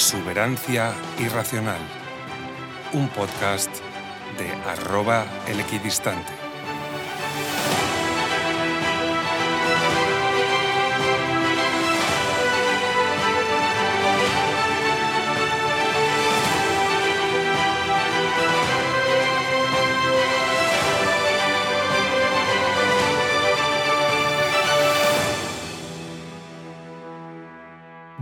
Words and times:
Exuberancia 0.00 0.94
Irracional, 1.18 1.78
un 2.94 3.06
podcast 3.10 3.70
de 4.38 4.50
arroba 4.70 5.26
el 5.46 5.60
equidistante. 5.60 6.49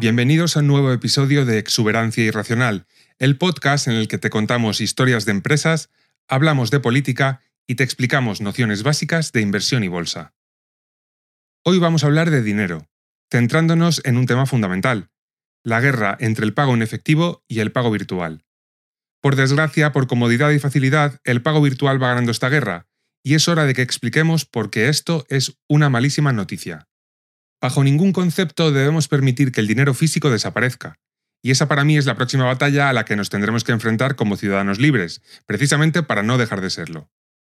Bienvenidos 0.01 0.57
a 0.57 0.61
un 0.61 0.69
nuevo 0.69 0.93
episodio 0.93 1.45
de 1.45 1.59
Exuberancia 1.59 2.23
Irracional, 2.23 2.87
el 3.19 3.37
podcast 3.37 3.88
en 3.88 3.95
el 3.95 4.07
que 4.07 4.16
te 4.16 4.30
contamos 4.30 4.80
historias 4.80 5.24
de 5.24 5.33
empresas, 5.33 5.91
hablamos 6.29 6.71
de 6.71 6.79
política 6.79 7.41
y 7.66 7.74
te 7.74 7.82
explicamos 7.82 8.41
nociones 8.41 8.85
básicas 8.85 9.32
de 9.32 9.41
inversión 9.41 9.82
y 9.82 9.88
bolsa. 9.88 10.35
Hoy 11.65 11.80
vamos 11.80 12.04
a 12.04 12.07
hablar 12.07 12.30
de 12.30 12.43
dinero, 12.43 12.88
centrándonos 13.29 14.01
en 14.04 14.19
un 14.19 14.26
tema 14.26 14.46
fundamental, 14.46 15.10
la 15.65 15.80
guerra 15.80 16.16
entre 16.21 16.46
el 16.46 16.54
pago 16.54 16.74
en 16.74 16.82
efectivo 16.82 17.43
y 17.49 17.59
el 17.59 17.73
pago 17.73 17.91
virtual. 17.91 18.45
Por 19.21 19.35
desgracia, 19.35 19.91
por 19.91 20.07
comodidad 20.07 20.52
y 20.52 20.60
facilidad, 20.60 21.19
el 21.24 21.43
pago 21.43 21.60
virtual 21.60 22.01
va 22.01 22.10
ganando 22.10 22.30
esta 22.30 22.49
guerra, 22.49 22.87
y 23.24 23.35
es 23.35 23.49
hora 23.49 23.65
de 23.65 23.74
que 23.74 23.82
expliquemos 23.82 24.45
por 24.45 24.71
qué 24.71 24.88
esto 24.88 25.26
es 25.29 25.59
una 25.66 25.91
malísima 25.91 26.32
noticia. 26.32 26.87
Bajo 27.60 27.82
ningún 27.82 28.12
concepto 28.12 28.70
debemos 28.70 29.09
permitir 29.09 29.51
que 29.51 29.60
el 29.60 29.66
dinero 29.66 29.92
físico 29.95 30.30
desaparezca. 30.30 30.98
Y 31.42 31.51
esa 31.51 31.68
para 31.68 31.84
mí 31.84 31.96
es 31.96 32.06
la 32.06 32.16
próxima 32.16 32.45
batalla 32.45 32.88
a 32.88 32.92
la 32.92 33.04
que 33.04 33.16
nos 33.16 33.30
tendremos 33.30 33.64
que 33.64 33.73
enfrentar 33.73 34.16
como 34.16 34.37
ciudadanos 34.37 34.78
libres, 34.78 35.23
precisamente 35.46 36.02
para 36.02 36.23
no 36.23 36.38
dejar 36.38 36.60
de 36.60 36.70
serlo. 36.70 37.10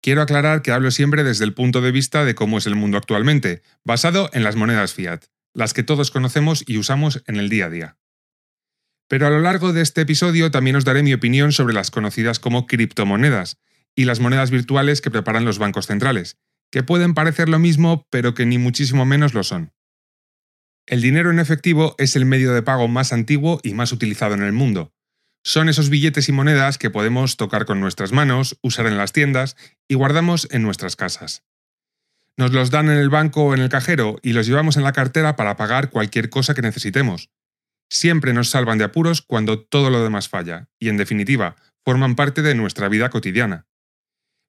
Quiero 0.02 0.22
aclarar 0.22 0.62
que 0.62 0.72
hablo 0.72 0.92
siempre 0.92 1.24
desde 1.24 1.44
el 1.44 1.54
punto 1.54 1.82
de 1.82 1.92
vista 1.92 2.24
de 2.24 2.36
cómo 2.36 2.58
es 2.58 2.66
el 2.66 2.76
mundo 2.76 2.98
actualmente, 2.98 3.62
basado 3.84 4.30
en 4.32 4.44
las 4.44 4.56
monedas 4.56 4.94
fiat, 4.94 5.26
las 5.54 5.74
que 5.74 5.84
todos 5.84 6.12
conocemos 6.12 6.64
y 6.66 6.78
usamos 6.78 7.22
en 7.28 7.36
el 7.36 7.50
día 7.50 7.66
a 7.66 7.70
día. 7.70 7.98
Pero 9.10 9.28
a 9.28 9.30
lo 9.30 9.40
largo 9.40 9.74
de 9.74 9.82
este 9.82 10.02
episodio 10.02 10.52
también 10.52 10.76
os 10.76 10.86
daré 10.86 11.04
mi 11.04 11.14
opinión 11.14 11.52
sobre 11.52 11.74
las 11.74 11.92
conocidas 11.92 12.40
como 12.40 12.68
criptomonedas 12.68 13.58
y 13.96 14.06
las 14.06 14.20
monedas 14.20 14.52
virtuales 14.52 15.02
que 15.02 15.12
preparan 15.12 15.46
los 15.46 15.58
bancos 15.58 15.88
centrales, 15.88 16.38
que 16.72 16.84
pueden 16.84 17.14
parecer 17.14 17.50
lo 17.50 17.60
mismo 17.60 18.06
pero 18.10 18.34
que 18.34 18.46
ni 18.46 18.58
muchísimo 18.58 19.06
menos 19.06 19.34
lo 19.34 19.44
son. 19.44 19.74
El 20.90 21.02
dinero 21.02 21.30
en 21.30 21.38
efectivo 21.38 21.94
es 22.00 22.16
el 22.16 22.26
medio 22.26 22.52
de 22.52 22.64
pago 22.64 22.88
más 22.88 23.14
antiguo 23.14 23.60
y 23.62 23.76
más 23.76 23.92
utilizado 23.92 24.34
en 24.34 24.42
el 24.42 24.54
mundo. 24.54 24.92
Son 25.44 25.70
esos 25.70 25.92
billetes 25.92 26.30
y 26.30 26.32
monedas 26.32 26.80
que 26.80 26.90
podemos 26.90 27.38
tocar 27.38 27.68
con 27.68 27.80
nuestras 27.80 28.12
manos, 28.12 28.58
usar 28.64 28.88
en 28.88 28.98
las 28.98 29.14
tiendas 29.14 29.56
y 29.88 29.94
guardamos 29.94 30.48
en 30.50 30.64
nuestras 30.64 30.96
casas. 30.96 31.44
Nos 32.38 32.54
los 32.54 32.72
dan 32.72 32.90
en 32.90 32.98
el 32.98 33.12
banco 33.12 33.44
o 33.44 33.54
en 33.54 33.62
el 33.62 33.70
cajero 33.70 34.18
y 34.24 34.34
los 34.34 34.48
llevamos 34.48 34.78
en 34.78 34.84
la 34.84 34.92
cartera 34.92 35.36
para 35.36 35.58
pagar 35.58 35.92
cualquier 35.92 36.32
cosa 36.32 36.56
que 36.56 36.64
necesitemos. 36.64 37.30
Siempre 37.92 38.34
nos 38.34 38.50
salvan 38.50 38.80
de 38.80 38.86
apuros 38.86 39.22
cuando 39.22 39.60
todo 39.60 39.92
lo 39.92 40.04
demás 40.04 40.28
falla, 40.28 40.70
y 40.80 40.90
en 40.90 40.98
definitiva, 40.98 41.56
forman 41.86 42.16
parte 42.16 42.42
de 42.42 42.56
nuestra 42.56 42.90
vida 42.90 43.12
cotidiana. 43.12 43.68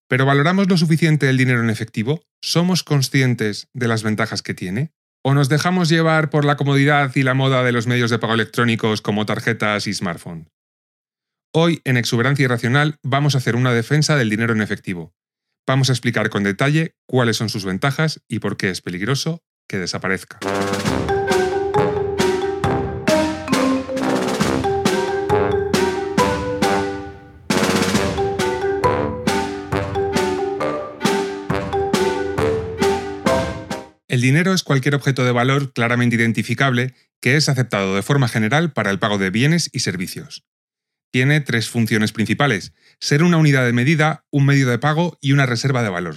¿Pero 0.09 0.25
valoramos 0.25 0.71
lo 0.71 0.79
suficiente 0.79 1.29
el 1.29 1.37
dinero 1.37 1.61
en 1.61 1.69
efectivo? 1.69 2.23
¿Somos 2.41 2.83
conscientes 2.83 3.69
de 3.75 3.89
las 3.89 4.03
ventajas 4.03 4.41
que 4.41 4.55
tiene? 4.55 4.95
¿O 5.23 5.35
nos 5.35 5.51
dejamos 5.51 5.91
llevar 5.91 6.31
por 6.31 6.47
la 6.47 6.57
comodidad 6.57 7.15
y 7.15 7.23
la 7.23 7.35
moda 7.35 7.63
de 7.63 7.73
los 7.73 7.87
medios 7.87 8.11
de 8.11 8.19
pago 8.19 8.33
electrónicos 8.33 9.03
como 9.03 9.27
tarjetas 9.27 9.87
y 9.87 9.93
smartphone? 9.93 10.49
Hoy, 11.53 11.83
en 11.85 11.99
Exuberancia 11.99 12.45
Irracional, 12.45 12.97
vamos 13.03 13.35
a 13.35 13.39
hacer 13.39 13.55
una 13.55 13.75
defensa 13.75 14.17
del 14.17 14.31
dinero 14.31 14.55
en 14.55 14.63
efectivo. 14.63 15.13
Vamos 15.67 15.91
a 15.91 15.93
explicar 15.93 16.31
con 16.31 16.43
detalle 16.43 16.95
cuáles 17.07 17.37
son 17.37 17.51
sus 17.51 17.67
ventajas 17.67 18.23
y 18.29 18.39
por 18.39 18.57
qué 18.57 18.71
es 18.71 18.81
peligroso 18.81 19.43
que 19.69 19.79
desaparezca. 19.79 20.39
El 34.21 34.25
dinero 34.25 34.53
es 34.53 34.63
cualquier 34.63 34.95
objeto 34.95 35.25
de 35.25 35.33
valor 35.33 35.73
claramente 35.73 36.17
identificable 36.17 36.95
que 37.23 37.37
es 37.37 37.49
aceptado 37.49 37.97
de 37.97 38.03
forma 38.03 38.29
general 38.29 38.71
para 38.71 38.91
el 38.91 38.99
pago 38.99 39.17
de 39.17 39.31
bienes 39.31 39.71
y 39.73 39.81
servicios. 39.81 40.45
Tiene 41.11 41.41
tres 41.41 41.71
funciones 41.71 42.13
principales, 42.13 42.75
ser 43.01 43.23
una 43.23 43.39
unidad 43.39 43.65
de 43.65 43.73
medida, 43.73 44.27
un 44.31 44.45
medio 44.45 44.69
de 44.69 44.79
pago 44.79 45.17
y 45.23 45.33
una 45.33 45.47
reserva 45.47 45.83
de 45.83 45.89
valor. 45.89 46.17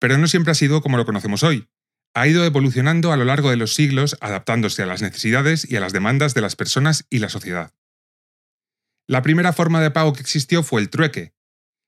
Pero 0.00 0.18
no 0.18 0.26
siempre 0.26 0.50
ha 0.50 0.56
sido 0.56 0.80
como 0.80 0.96
lo 0.96 1.04
conocemos 1.04 1.44
hoy. 1.44 1.68
Ha 2.14 2.26
ido 2.26 2.44
evolucionando 2.44 3.12
a 3.12 3.16
lo 3.16 3.24
largo 3.24 3.50
de 3.50 3.56
los 3.58 3.74
siglos 3.74 4.16
adaptándose 4.20 4.82
a 4.82 4.86
las 4.86 5.00
necesidades 5.00 5.70
y 5.70 5.76
a 5.76 5.80
las 5.80 5.92
demandas 5.92 6.34
de 6.34 6.40
las 6.40 6.56
personas 6.56 7.06
y 7.10 7.20
la 7.20 7.28
sociedad. 7.28 7.72
La 9.06 9.22
primera 9.22 9.52
forma 9.52 9.80
de 9.80 9.92
pago 9.92 10.14
que 10.14 10.22
existió 10.22 10.64
fue 10.64 10.80
el 10.80 10.90
trueque. 10.90 11.32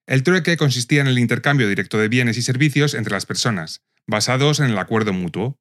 El 0.06 0.22
trueque 0.22 0.56
consistía 0.56 1.00
en 1.00 1.08
el 1.08 1.18
intercambio 1.18 1.66
directo 1.68 1.98
de 1.98 2.06
bienes 2.06 2.38
y 2.38 2.42
servicios 2.42 2.94
entre 2.94 3.12
las 3.12 3.26
personas, 3.26 3.82
basados 4.10 4.60
en 4.60 4.66
el 4.66 4.78
acuerdo 4.78 5.12
mutuo. 5.12 5.58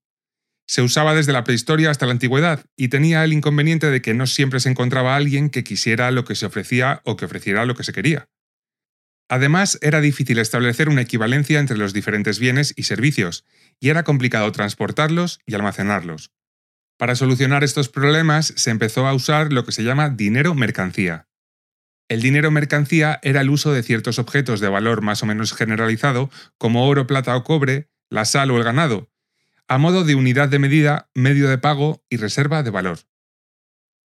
Se 0.68 0.82
usaba 0.82 1.16
desde 1.16 1.34
la 1.34 1.44
prehistoria 1.44 1.90
hasta 1.90 2.06
la 2.06 2.12
antigüedad 2.12 2.66
y 2.76 2.90
tenía 2.90 3.24
el 3.24 3.34
inconveniente 3.34 3.90
de 3.90 4.02
que 4.02 4.14
no 4.14 4.28
siempre 4.28 4.60
se 4.60 4.70
encontraba 4.70 5.16
alguien 5.16 5.50
que 5.50 5.64
quisiera 5.64 6.12
lo 6.12 6.26
que 6.26 6.36
se 6.36 6.46
ofrecía 6.46 7.02
o 7.06 7.16
que 7.16 7.26
ofreciera 7.26 7.66
lo 7.66 7.76
que 7.76 7.84
se 7.84 7.94
quería. 7.94 8.28
Además, 9.30 9.78
era 9.82 10.02
difícil 10.02 10.40
establecer 10.40 10.90
una 10.90 11.02
equivalencia 11.02 11.60
entre 11.60 11.78
los 11.78 11.94
diferentes 11.94 12.40
bienes 12.40 12.74
y 12.76 12.84
servicios, 12.84 13.46
y 13.80 13.90
era 13.90 14.04
complicado 14.04 14.52
transportarlos 14.52 15.40
y 15.46 15.54
almacenarlos. 15.54 16.32
Para 16.98 17.16
solucionar 17.16 17.64
estos 17.64 17.90
problemas 17.90 18.54
se 18.58 18.72
empezó 18.72 19.08
a 19.08 19.14
usar 19.14 19.54
lo 19.54 19.64
que 19.66 19.72
se 19.72 19.84
llama 19.84 20.10
dinero 20.10 20.56
mercancía. 20.56 21.28
El 22.10 22.22
dinero 22.22 22.50
mercancía 22.50 23.20
era 23.22 23.42
el 23.42 23.52
uso 23.52 23.72
de 23.72 23.84
ciertos 23.84 24.18
objetos 24.18 24.60
de 24.60 24.68
valor 24.68 25.02
más 25.02 25.22
o 25.22 25.28
menos 25.28 25.54
generalizado, 25.54 26.32
como 26.58 26.88
oro, 26.88 27.06
plata 27.06 27.36
o 27.36 27.44
cobre, 27.44 27.88
la 28.10 28.26
sal 28.26 28.52
o 28.52 28.58
el 28.58 28.64
ganado, 28.64 29.10
a 29.68 29.78
modo 29.78 30.04
de 30.04 30.16
unidad 30.16 30.50
de 30.50 30.60
medida, 30.60 31.10
medio 31.14 31.50
de 31.50 31.58
pago 31.58 32.04
y 32.10 32.18
reserva 32.18 32.64
de 32.64 32.72
valor. 32.72 33.00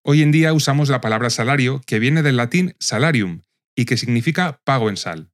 Hoy 0.03 0.23
en 0.23 0.31
día 0.33 0.53
usamos 0.53 0.89
la 0.89 1.01
palabra 1.01 1.31
salario, 1.31 1.81
que 1.87 1.99
viene 1.99 2.23
del 2.23 2.37
latín 2.37 2.77
salarium 2.79 3.43
y 3.75 3.87
que 3.87 3.97
significa 3.97 4.61
pago 4.65 4.89
en 4.89 4.97
sal. 4.97 5.31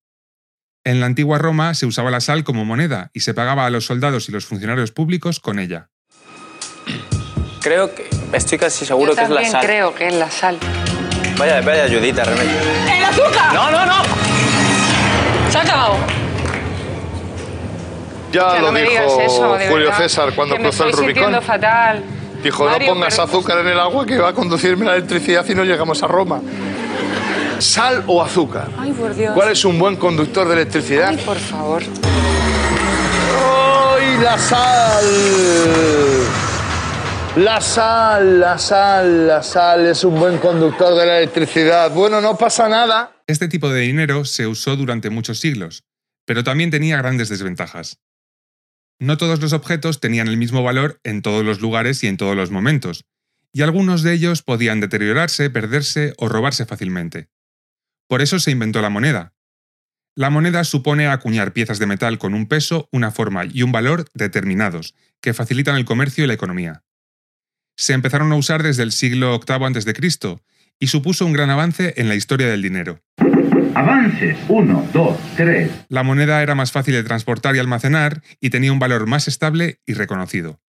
En 0.85 1.01
la 1.01 1.07
antigua 1.07 1.39
Roma 1.39 1.75
se 1.75 1.87
usaba 1.87 2.11
la 2.11 2.21
sal 2.21 2.43
como 2.43 2.65
moneda 2.65 3.11
y 3.13 3.21
se 3.21 3.35
pagaba 3.35 3.67
a 3.67 3.71
los 3.71 3.85
soldados 3.87 4.29
y 4.29 4.33
los 4.33 4.47
funcionarios 4.47 4.91
públicos 4.91 5.41
con 5.41 5.59
ella. 5.59 5.91
Creo 7.61 7.95
que. 7.95 8.09
Estoy 8.33 8.59
casi 8.59 8.85
seguro 8.87 9.13
Yo 9.13 9.17
que 9.17 9.23
es 9.23 9.29
la 9.29 9.35
también 9.37 9.53
sal. 9.53 9.65
creo 9.65 9.95
que 9.95 10.09
es 10.09 10.15
la 10.15 10.31
sal. 10.31 10.59
Vaya, 11.39 11.61
vaya 11.61 11.85
ayudita, 11.85 12.25
remedio. 12.25 12.59
¡El 12.91 13.05
azúcar! 13.05 13.55
No, 13.55 13.71
no, 13.71 13.87
no. 13.87 14.03
Se 15.51 15.59
ha 15.59 15.63
acabado. 15.63 16.22
Ya 18.33 18.59
lo 18.61 18.73
no 18.73 18.79
dijo 18.79 19.21
eso, 19.21 19.59
Julio 19.69 19.87
verdad, 19.87 19.99
César 19.99 20.35
cuando 20.35 20.57
cruzó 20.57 20.85
el 20.87 20.93
Rubicón. 20.93 21.43
fatal. 21.43 22.03
Dijo, 22.43 22.65
Mario, 22.65 22.89
no 22.89 22.95
pongas 22.95 23.15
pero- 23.15 23.23
azúcar 23.29 23.59
en 23.59 23.69
el 23.69 23.79
agua 23.79 24.05
que 24.05 24.19
va 24.19 24.31
a 24.31 24.33
conducirme 24.33 24.85
la 24.87 24.97
electricidad 24.97 25.45
y 25.49 25.55
no 25.55 25.65
llegamos 25.65 26.03
a 26.03 26.09
Roma. 26.09 26.41
¿Sal 27.59 28.03
o 28.09 28.21
azúcar? 28.23 28.69
Ay, 28.77 28.93
por 28.93 29.15
Dios. 29.15 29.33
¿Cuál 29.35 29.51
es 29.53 29.65
un 29.65 29.79
buen 29.79 29.95
conductor 29.97 30.49
de 30.49 30.55
electricidad? 30.55 31.11
Ay, 31.11 31.17
por 31.19 31.37
favor. 31.39 31.83
¡Ay, 33.39 34.19
la 34.23 34.39
sal! 34.39 35.05
La 37.37 37.61
sal, 37.61 38.41
la 38.41 38.59
sal, 38.59 39.27
la 39.29 39.43
sal 39.43 39.87
es 39.87 40.05
un 40.05 40.19
buen 40.21 40.37
conductor 40.39 40.95
de 40.95 41.07
la 41.07 41.19
electricidad. 41.19 41.91
Bueno, 41.91 42.21
no 42.21 42.37
pasa 42.37 42.69
nada. 42.69 43.13
Este 43.27 43.49
tipo 43.49 43.71
de 43.71 43.81
dinero 43.81 44.25
se 44.27 44.47
usó 44.47 44.77
durante 44.77 45.09
muchos 45.09 45.39
siglos, 45.41 45.85
pero 46.27 46.45
también 46.45 46.71
tenía 46.71 46.99
grandes 46.99 47.31
desventajas. 47.31 47.99
No 49.01 49.17
todos 49.17 49.41
los 49.41 49.53
objetos 49.53 50.01
tenían 50.01 50.29
el 50.29 50.37
mismo 50.37 50.63
valor 50.63 51.01
en 51.05 51.23
todos 51.23 51.45
los 51.45 51.61
lugares 51.61 52.03
y 52.05 52.07
en 52.07 52.17
todos 52.17 52.37
los 52.37 52.51
momentos, 52.51 53.05
y 53.53 53.63
algunos 53.63 54.03
de 54.03 54.15
ellos 54.15 54.43
podían 54.43 54.81
deteriorarse, 54.81 55.51
perderse 55.51 56.15
o 56.17 56.29
robarse 56.29 56.65
fácilmente. 56.65 57.29
Por 58.09 58.23
eso 58.23 58.39
se 58.39 58.51
inventó 58.51 58.81
la 58.81 58.91
moneda. 58.91 59.35
La 60.15 60.31
moneda 60.31 60.65
supone 60.65 61.07
acuñar 61.07 61.53
piezas 61.53 61.79
de 61.79 61.87
metal 61.87 62.19
con 62.19 62.35
un 62.35 62.47
peso, 62.47 62.89
una 62.93 63.11
forma 63.11 63.45
y 63.47 63.63
un 63.63 63.73
valor 63.73 64.07
determinados, 64.15 64.95
que 65.21 65.35
facilitan 65.35 65.77
el 65.77 65.85
comercio 65.85 66.25
y 66.25 66.27
la 66.27 66.35
economía. 66.35 66.85
Se 67.77 67.95
empezaron 67.95 68.31
a 68.33 68.37
usar 68.37 68.63
desde 68.63 68.83
el 68.83 68.93
siglo 68.93 69.41
VIII 69.41 69.79
a.C. 69.79 70.37
y 70.79 70.87
supuso 70.89 71.25
un 71.25 71.33
gran 71.33 71.49
avance 71.49 71.95
en 71.97 72.09
la 72.09 72.15
historia 72.15 72.49
del 72.49 72.61
dinero. 72.61 73.01
Avances. 73.75 74.37
1, 74.49 74.91
2, 74.93 75.19
3. 75.37 75.71
La 75.89 76.03
moneda 76.03 76.43
era 76.43 76.55
más 76.55 76.73
fácil 76.73 76.95
de 76.95 77.05
transportar 77.05 77.57
y 77.57 77.59
almacenar 77.59 78.23
y 78.41 78.51
tenía 78.51 78.73
un 78.73 78.79
valor 78.79 79.07
más 79.07 79.29
estable 79.29 79.81
y 79.87 79.95
reconocido. 79.95 80.61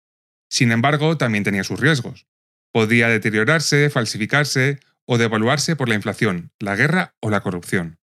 Sin 0.49 0.71
embargo, 0.71 1.17
también 1.17 1.45
tenía 1.45 1.65
sus 1.65 1.81
riesgos. 1.81 2.27
Podía 2.73 3.09
deteriorarse, 3.09 3.91
falsificarse 3.91 4.79
o 5.05 5.19
devaluarse 5.19 5.77
por 5.77 5.89
la 5.89 5.95
inflación, 5.95 6.53
la 6.59 6.77
guerra 6.77 7.15
o 7.21 7.31
la 7.31 7.41
corrupción. 7.41 7.99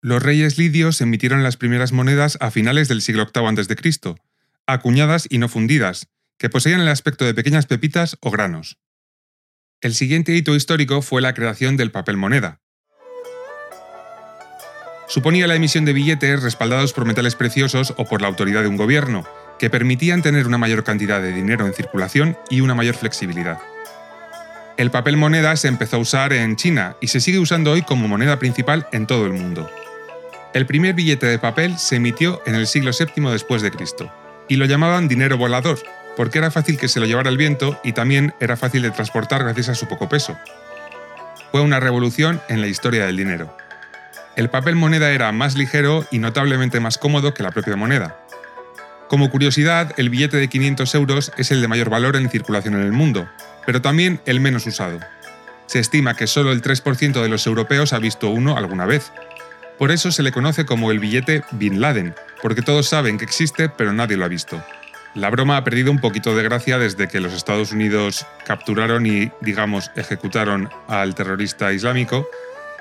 Los 0.00 0.22
reyes 0.22 0.58
lidios 0.58 1.00
emitieron 1.00 1.42
las 1.42 1.56
primeras 1.56 1.92
monedas 1.92 2.38
a 2.40 2.50
finales 2.50 2.88
del 2.88 3.02
siglo 3.02 3.26
VIII 3.34 3.48
a.C., 3.48 4.14
acuñadas 4.66 5.26
y 5.28 5.38
no 5.38 5.48
fundidas, 5.48 6.08
que 6.38 6.48
poseían 6.48 6.80
el 6.80 6.88
aspecto 6.88 7.24
de 7.24 7.34
pequeñas 7.34 7.66
pepitas 7.66 8.16
o 8.20 8.30
granos. 8.30 8.78
El 9.80 9.94
siguiente 9.94 10.34
hito 10.34 10.54
histórico 10.54 11.02
fue 11.02 11.20
la 11.20 11.34
creación 11.34 11.76
del 11.76 11.90
papel 11.90 12.16
moneda. 12.16 12.60
Suponía 15.08 15.46
la 15.46 15.54
emisión 15.54 15.86
de 15.86 15.94
billetes 15.94 16.42
respaldados 16.42 16.92
por 16.92 17.06
metales 17.06 17.34
preciosos 17.34 17.94
o 17.96 18.04
por 18.04 18.20
la 18.20 18.28
autoridad 18.28 18.60
de 18.60 18.68
un 18.68 18.76
gobierno, 18.76 19.24
que 19.58 19.70
permitían 19.70 20.20
tener 20.20 20.46
una 20.46 20.58
mayor 20.58 20.84
cantidad 20.84 21.22
de 21.22 21.32
dinero 21.32 21.66
en 21.66 21.72
circulación 21.72 22.36
y 22.50 22.60
una 22.60 22.74
mayor 22.74 22.94
flexibilidad. 22.94 23.58
El 24.76 24.90
papel 24.90 25.16
moneda 25.16 25.56
se 25.56 25.66
empezó 25.66 25.96
a 25.96 26.00
usar 26.00 26.34
en 26.34 26.56
China 26.56 26.96
y 27.00 27.08
se 27.08 27.20
sigue 27.20 27.38
usando 27.38 27.72
hoy 27.72 27.82
como 27.82 28.06
moneda 28.06 28.38
principal 28.38 28.86
en 28.92 29.06
todo 29.06 29.24
el 29.24 29.32
mundo. 29.32 29.70
El 30.52 30.66
primer 30.66 30.94
billete 30.94 31.26
de 31.26 31.38
papel 31.38 31.78
se 31.78 31.96
emitió 31.96 32.42
en 32.46 32.54
el 32.54 32.66
siglo 32.66 32.90
VII 32.92 33.30
después 33.30 33.62
de 33.62 33.70
Cristo 33.70 34.12
y 34.46 34.56
lo 34.56 34.66
llamaban 34.66 35.08
dinero 35.08 35.38
volador, 35.38 35.78
porque 36.16 36.38
era 36.38 36.50
fácil 36.50 36.76
que 36.78 36.88
se 36.88 37.00
lo 37.00 37.06
llevara 37.06 37.30
el 37.30 37.38
viento 37.38 37.80
y 37.82 37.92
también 37.92 38.34
era 38.40 38.58
fácil 38.58 38.82
de 38.82 38.90
transportar 38.90 39.42
gracias 39.42 39.70
a 39.70 39.74
su 39.74 39.88
poco 39.88 40.08
peso. 40.08 40.36
Fue 41.50 41.62
una 41.62 41.80
revolución 41.80 42.42
en 42.48 42.60
la 42.60 42.66
historia 42.66 43.06
del 43.06 43.16
dinero. 43.16 43.56
El 44.38 44.50
papel 44.50 44.76
moneda 44.76 45.10
era 45.10 45.32
más 45.32 45.56
ligero 45.56 46.06
y 46.12 46.20
notablemente 46.20 46.78
más 46.78 46.96
cómodo 46.96 47.34
que 47.34 47.42
la 47.42 47.50
propia 47.50 47.74
moneda. 47.74 48.24
Como 49.08 49.30
curiosidad, 49.30 49.92
el 49.96 50.10
billete 50.10 50.36
de 50.36 50.46
500 50.46 50.94
euros 50.94 51.32
es 51.36 51.50
el 51.50 51.60
de 51.60 51.66
mayor 51.66 51.90
valor 51.90 52.14
en 52.14 52.30
circulación 52.30 52.74
en 52.74 52.82
el 52.82 52.92
mundo, 52.92 53.28
pero 53.66 53.82
también 53.82 54.20
el 54.26 54.38
menos 54.38 54.64
usado. 54.64 55.00
Se 55.66 55.80
estima 55.80 56.14
que 56.14 56.28
solo 56.28 56.52
el 56.52 56.62
3% 56.62 57.20
de 57.20 57.28
los 57.28 57.48
europeos 57.48 57.92
ha 57.92 57.98
visto 57.98 58.30
uno 58.30 58.56
alguna 58.56 58.86
vez. 58.86 59.10
Por 59.76 59.90
eso 59.90 60.12
se 60.12 60.22
le 60.22 60.30
conoce 60.30 60.64
como 60.64 60.92
el 60.92 61.00
billete 61.00 61.42
Bin 61.50 61.80
Laden, 61.80 62.14
porque 62.40 62.62
todos 62.62 62.88
saben 62.88 63.18
que 63.18 63.24
existe 63.24 63.68
pero 63.68 63.92
nadie 63.92 64.16
lo 64.16 64.24
ha 64.24 64.28
visto. 64.28 64.62
La 65.14 65.30
broma 65.30 65.56
ha 65.56 65.64
perdido 65.64 65.90
un 65.90 65.98
poquito 65.98 66.36
de 66.36 66.44
gracia 66.44 66.78
desde 66.78 67.08
que 67.08 67.18
los 67.18 67.32
Estados 67.32 67.72
Unidos 67.72 68.24
capturaron 68.46 69.04
y, 69.04 69.32
digamos, 69.40 69.90
ejecutaron 69.96 70.70
al 70.86 71.16
terrorista 71.16 71.72
islámico, 71.72 72.28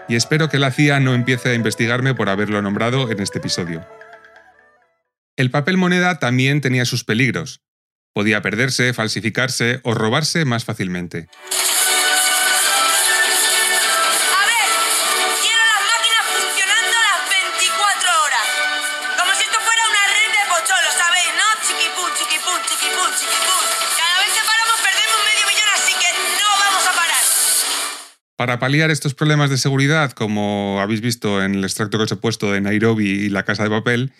y 0.07 0.15
espero 0.15 0.49
que 0.49 0.59
la 0.59 0.71
CIA 0.71 0.99
no 0.99 1.13
empiece 1.13 1.49
a 1.49 1.53
investigarme 1.53 2.13
por 2.13 2.29
haberlo 2.29 2.61
nombrado 2.61 3.11
en 3.11 3.19
este 3.21 3.39
episodio. 3.39 3.85
El 5.35 5.51
papel 5.51 5.77
moneda 5.77 6.19
también 6.19 6.61
tenía 6.61 6.85
sus 6.85 7.03
peligros. 7.03 7.61
Podía 8.13 8.41
perderse, 8.41 8.93
falsificarse 8.93 9.79
o 9.83 9.93
robarse 9.93 10.45
más 10.45 10.65
fácilmente. 10.65 11.27
Para 28.37 28.59
paliar 28.59 28.91
estos 28.91 29.15
problemas 29.15 29.49
de 29.49 29.57
seguridad, 29.57 30.11
como 30.11 30.79
habéis 30.79 31.01
visto 31.01 31.43
en 31.43 31.55
el 31.55 31.63
extracto 31.63 31.97
que 31.97 32.03
os 32.03 32.11
he 32.11 32.17
puesto 32.17 32.51
de 32.51 32.61
Nairobi 32.61 33.09
y 33.09 33.29
la 33.29 33.43
Casa 33.43 33.63
de 33.63 33.71
Papel, 33.71 34.13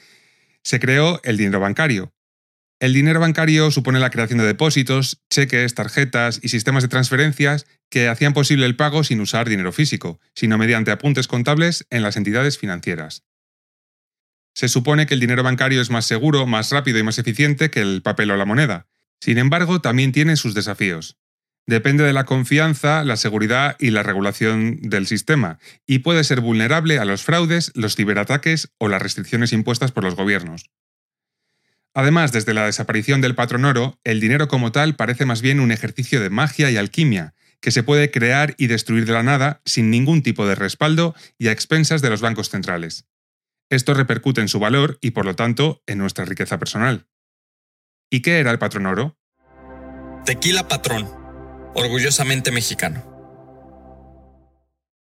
se 0.64 0.80
creó 0.80 1.22
el 1.24 1.38
dinero 1.38 1.60
bancario. 1.60 2.12
El 2.80 2.94
dinero 2.94 3.20
bancario 3.20 3.70
supone 3.70 4.00
la 4.00 4.10
creación 4.10 4.40
de 4.40 4.46
depósitos, 4.46 5.22
cheques, 5.30 5.76
tarjetas 5.76 6.40
y 6.42 6.50
sistemas 6.50 6.82
de 6.82 6.90
transferencias 6.90 7.68
que 7.92 8.08
hacían 8.08 8.34
posible 8.34 8.66
el 8.66 8.76
pago 8.76 9.04
sin 9.04 9.22
usar 9.22 9.48
dinero 9.48 9.72
físico, 9.72 10.20
sino 10.34 10.58
mediante 10.58 10.90
apuntes 10.90 11.28
contables 11.28 11.86
en 11.92 12.02
las 12.02 12.18
entidades 12.18 12.58
financieras. 12.58 13.24
Se 14.56 14.68
supone 14.68 15.06
que 15.06 15.14
el 15.14 15.20
dinero 15.20 15.44
bancario 15.44 15.80
es 15.80 15.92
más 15.92 16.08
seguro, 16.08 16.48
más 16.48 16.72
rápido 16.72 16.98
y 16.98 17.04
más 17.04 17.20
eficiente 17.20 17.70
que 17.70 17.82
el 17.82 18.02
papel 18.02 18.32
o 18.32 18.38
la 18.38 18.46
moneda. 18.46 18.88
Sin 19.22 19.38
embargo, 19.38 19.80
también 19.80 20.12
tiene 20.12 20.38
sus 20.38 20.56
desafíos. 20.56 21.18
Depende 21.68 22.06
de 22.06 22.14
la 22.14 22.24
confianza, 22.24 23.04
la 23.04 23.18
seguridad 23.18 23.76
y 23.78 23.92
la 23.92 24.02
regulación 24.02 24.80
del 24.82 25.06
sistema, 25.06 25.60
y 25.86 26.00
puede 26.00 26.24
ser 26.24 26.40
vulnerable 26.40 26.98
a 26.98 27.06
los 27.06 27.24
fraudes, 27.24 27.72
los 27.76 27.98
ciberataques 27.98 28.72
o 28.78 28.88
las 28.88 29.02
restricciones 29.02 29.52
impuestas 29.52 29.92
por 29.92 30.06
los 30.06 30.16
gobiernos. 30.16 30.70
Además, 31.94 32.32
desde 32.32 32.54
la 32.54 32.66
desaparición 32.66 33.20
del 33.20 33.36
patrón 33.36 33.66
oro, 33.66 34.00
el 34.06 34.22
dinero 34.22 34.48
como 34.48 34.72
tal 34.72 34.96
parece 34.96 35.26
más 35.26 35.42
bien 35.42 35.60
un 35.60 35.72
ejercicio 35.72 36.22
de 36.22 36.30
magia 36.30 36.72
y 36.72 36.78
alquimia, 36.78 37.34
que 37.60 37.72
se 37.72 37.84
puede 37.84 38.12
crear 38.12 38.56
y 38.58 38.68
destruir 38.68 39.06
de 39.06 39.14
la 39.14 39.24
nada 39.24 39.62
sin 39.66 39.90
ningún 39.90 40.22
tipo 40.22 40.48
de 40.48 40.56
respaldo 40.56 41.16
y 41.38 41.48
a 41.48 41.52
expensas 41.52 42.02
de 42.02 42.10
los 42.10 42.22
bancos 42.22 42.50
centrales. 42.50 43.08
Esto 43.70 43.94
repercute 43.94 44.40
en 44.40 44.48
su 44.48 44.60
valor 44.60 45.00
y, 45.02 45.12
por 45.12 45.26
lo 45.26 45.36
tanto, 45.36 45.82
en 45.86 45.98
nuestra 45.98 46.24
riqueza 46.24 46.60
personal. 46.60 47.08
¿Y 48.10 48.22
qué 48.22 48.40
era 48.40 48.52
el 48.52 48.60
patrón 48.60 48.86
oro? 48.86 49.18
Tequila 50.26 50.68
Patrón, 50.68 51.10
orgullosamente 51.78 52.52
mexicano. 52.52 53.04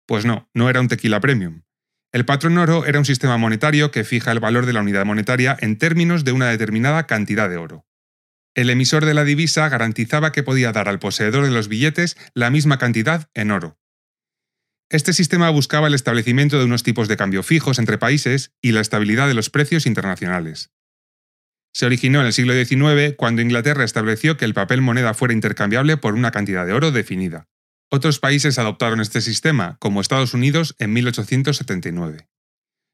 Pues 0.08 0.26
no, 0.26 0.50
no 0.54 0.70
era 0.70 0.82
un 0.82 0.88
tequila 0.88 1.22
premium. 1.22 1.62
El 2.12 2.26
patrón 2.26 2.58
oro 2.58 2.86
era 2.86 3.00
un 3.00 3.06
sistema 3.06 3.38
monetario 3.38 3.92
que 3.92 4.04
fija 4.04 4.32
el 4.32 4.40
valor 4.40 4.66
de 4.66 4.74
la 4.74 4.82
unidad 4.82 5.06
monetaria 5.06 5.56
en 5.60 5.78
términos 5.78 6.24
de 6.24 6.32
una 6.32 6.50
determinada 6.50 7.08
cantidad 7.08 7.50
de 7.50 7.58
oro. 7.58 7.86
El 8.56 8.70
emisor 8.70 9.06
de 9.06 9.14
la 9.14 9.24
divisa 9.24 9.68
garantizaba 9.70 10.32
que 10.32 10.44
podía 10.44 10.72
dar 10.72 10.90
al 10.90 11.00
poseedor 11.00 11.46
de 11.46 11.52
los 11.52 11.68
billetes 11.68 12.18
la 12.34 12.50
misma 12.50 12.78
cantidad 12.78 13.30
en 13.34 13.52
oro. 13.52 13.80
Este 14.90 15.14
sistema 15.14 15.50
buscaba 15.50 15.88
el 15.88 15.96
establecimiento 15.96 16.60
de 16.60 16.66
unos 16.66 16.84
tipos 16.84 17.08
de 17.08 17.18
cambio 17.18 17.42
fijos 17.42 17.80
entre 17.80 17.98
países 17.98 18.52
y 18.62 18.74
la 18.74 18.82
estabilidad 18.82 19.28
de 19.28 19.34
los 19.34 19.50
precios 19.50 19.88
internacionales. 19.88 20.73
Se 21.74 21.88
originó 21.88 22.22
en 22.22 22.28
el 22.28 22.34
siglo 22.34 22.54
XIX 22.54 23.16
cuando 23.18 23.42
Inglaterra 23.42 23.84
estableció 23.84 24.38
que 24.38 24.46
el 24.46 24.54
papel 24.54 24.82
moneda 24.82 25.16
fuera 25.16 25.34
intercambiable 25.34 25.98
por 25.98 26.14
una 26.14 26.32
cantidad 26.32 26.66
de 26.66 26.74
oro 26.74 26.92
definida. 26.92 27.48
Otros 27.90 28.20
países 28.20 28.60
adoptaron 28.60 29.02
este 29.02 29.22
sistema, 29.22 29.78
como 29.80 30.00
Estados 30.00 30.34
Unidos 30.34 30.76
en 30.80 30.94
1879. 30.94 32.28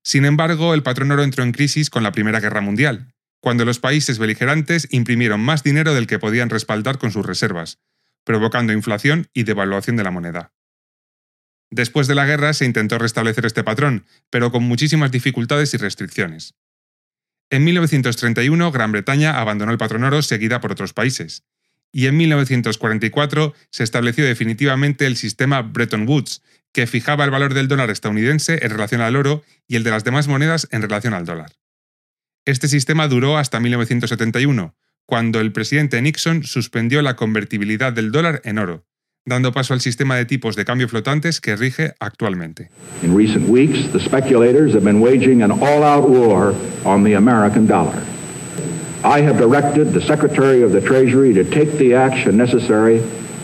Sin 0.01 0.25
embargo, 0.25 0.73
el 0.73 0.83
patrón 0.83 1.11
oro 1.11 1.23
entró 1.23 1.43
en 1.43 1.51
crisis 1.51 1.89
con 1.89 2.03
la 2.03 2.13
Primera 2.13 2.39
Guerra 2.39 2.61
Mundial, 2.61 3.13
cuando 3.41 3.65
los 3.65 3.79
países 3.79 4.17
beligerantes 4.17 4.87
imprimieron 4.91 5.41
más 5.41 5.63
dinero 5.63 5.93
del 5.93 6.07
que 6.07 6.19
podían 6.19 6.49
respaldar 6.49 6.97
con 6.97 7.11
sus 7.11 7.25
reservas, 7.25 7.79
provocando 8.23 8.73
inflación 8.73 9.27
y 9.33 9.43
devaluación 9.43 9.97
de 9.97 10.03
la 10.03 10.11
moneda. 10.11 10.53
Después 11.69 12.07
de 12.07 12.15
la 12.15 12.25
guerra 12.25 12.53
se 12.53 12.65
intentó 12.65 12.97
restablecer 12.97 13.45
este 13.45 13.63
patrón, 13.63 14.05
pero 14.29 14.51
con 14.51 14.63
muchísimas 14.63 15.11
dificultades 15.11 15.73
y 15.73 15.77
restricciones. 15.77 16.55
En 17.51 17.63
1931 17.63 18.71
Gran 18.71 18.91
Bretaña 18.91 19.39
abandonó 19.39 19.71
el 19.71 19.77
patrón 19.79 20.03
oro 20.03 20.21
seguida 20.21 20.61
por 20.61 20.71
otros 20.71 20.93
países, 20.93 21.43
y 21.91 22.05
en 22.05 22.17
1944 22.17 23.55
se 23.71 23.83
estableció 23.83 24.23
definitivamente 24.23 25.07
el 25.07 25.17
sistema 25.17 25.63
Bretton 25.63 26.07
Woods, 26.07 26.43
que 26.71 26.85
fijaba 26.85 27.25
el 27.25 27.31
valor 27.31 27.55
del 27.55 27.67
dólar 27.67 27.89
estadounidense 27.89 28.59
en 28.61 28.69
relación 28.69 29.01
al 29.01 29.15
oro 29.15 29.43
y 29.67 29.75
el 29.75 29.83
de 29.83 29.89
las 29.89 30.03
demás 30.03 30.27
monedas 30.27 30.67
en 30.71 30.83
relación 30.83 31.15
al 31.15 31.25
dólar. 31.25 31.53
Este 32.45 32.67
sistema 32.67 33.07
duró 33.07 33.37
hasta 33.37 33.59
1971, 33.59 34.75
cuando 35.05 35.39
el 35.39 35.51
presidente 35.51 35.99
Nixon 36.01 36.43
suspendió 36.43 37.01
la 37.01 37.15
convertibilidad 37.15 37.91
del 37.91 38.11
dólar 38.11 38.41
en 38.43 38.59
oro, 38.59 38.85
dando 39.25 39.51
paso 39.51 39.73
al 39.73 39.79
sistema 39.79 40.15
de 40.17 40.25
tipos 40.25 40.55
de 40.55 40.65
cambio 40.65 40.87
flotantes 40.87 41.39
que 41.39 41.55
rige 41.55 41.93
actualmente. 41.99 42.69
In 43.03 43.15
recent 43.15 43.47
weeks, 43.47 43.91
the 43.91 43.99
speculators 43.99 44.73
have 44.73 44.83
been 44.83 44.99
waging 44.99 45.43
an 45.43 45.51
all-out 45.51 46.09
war 46.09 46.55
on 46.83 47.03
the 47.03 47.13
American 47.13 47.67
dollar. 47.67 48.03
I 49.03 49.21
have 49.21 49.37
directed 49.37 49.93
the 49.93 50.01
Secretary 50.01 50.61
of 50.61 50.73
the 50.73 50.81
Treasury 50.81 51.33
to 51.33 51.43
take 51.43 51.77
the 51.77 51.95
action 51.95 52.35
necessary 52.35 53.01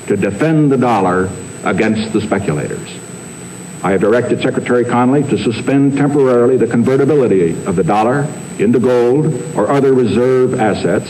to 0.08 0.18
defend 0.18 0.72
the 0.72 0.78
dollar 0.78 1.30
against 1.64 2.12
the 2.12 2.20
speculators. 2.20 3.00
I 3.84 3.92
have 3.92 4.02
directed 4.02 4.42
Secretary 4.42 4.84
Connolly 4.84 5.24
to 5.30 5.38
suspend 5.38 5.96
temporarily 5.96 6.58
the 6.58 6.68
convertibility 6.68 7.52
of 7.66 7.76
the 7.76 7.84
dollar 7.84 8.28
into 8.58 8.80
gold 8.80 9.28
or 9.56 9.70
other 9.70 9.94
reserve 9.94 10.60
assets, 10.60 11.10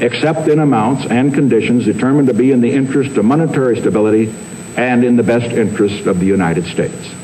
except 0.00 0.48
in 0.48 0.58
amounts 0.60 1.06
and 1.10 1.34
conditions 1.34 1.84
determined 1.84 2.28
to 2.28 2.34
be 2.34 2.52
in 2.52 2.60
the 2.60 2.72
interest 2.72 3.16
of 3.16 3.24
monetary 3.24 3.78
stability 3.78 4.30
and 4.76 5.04
in 5.04 5.16
the 5.16 5.22
best 5.22 5.52
interest 5.52 6.06
of 6.06 6.18
the 6.18 6.26
United 6.26 6.66
States. 6.66 7.14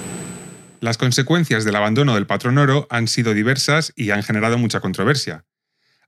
Las 0.80 0.98
consecuencias 0.98 1.64
del 1.64 1.76
abandono 1.76 2.14
del 2.14 2.26
patrón 2.26 2.58
oro 2.58 2.86
han 2.90 3.08
sido 3.08 3.34
diversas 3.34 3.92
y 3.96 4.10
han 4.10 4.22
generado 4.22 4.58
mucha 4.58 4.80
controversia. 4.80 5.44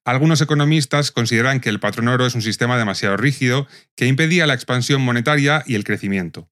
Algunos 0.04 0.40
economistas 0.40 1.10
consideran 1.10 1.60
que 1.60 1.68
el 1.68 1.80
patrón 1.80 2.08
oro 2.08 2.26
es 2.26 2.34
un 2.34 2.42
sistema 2.42 2.78
demasiado 2.78 3.16
rígido 3.16 3.66
que 3.96 4.06
impedía 4.06 4.46
la 4.46 4.54
expansión 4.54 5.02
monetaria 5.02 5.62
y 5.66 5.74
el 5.74 5.84
crecimiento. 5.84 6.48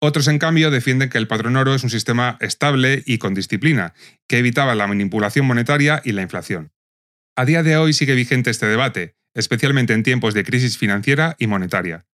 Otros, 0.00 0.28
en 0.28 0.38
cambio, 0.38 0.70
defienden 0.70 1.08
que 1.08 1.18
el 1.18 1.26
patrón 1.26 1.56
oro 1.56 1.74
es 1.74 1.82
un 1.82 1.90
sistema 1.90 2.36
estable 2.40 3.02
y 3.06 3.18
con 3.18 3.34
disciplina, 3.34 3.94
que 4.28 4.38
evitaba 4.38 4.74
la 4.74 4.86
manipulación 4.86 5.46
monetaria 5.46 6.02
y 6.04 6.12
la 6.12 6.22
inflación. 6.22 6.72
A 7.36 7.44
día 7.44 7.62
de 7.62 7.76
hoy 7.76 7.94
sigue 7.94 8.14
vigente 8.14 8.50
este 8.50 8.66
debate, 8.66 9.16
especialmente 9.34 9.92
en 9.92 10.02
tiempos 10.02 10.34
de 10.34 10.44
crisis 10.44 10.78
financiera 10.78 11.36
y 11.38 11.46
monetaria. 11.46 12.06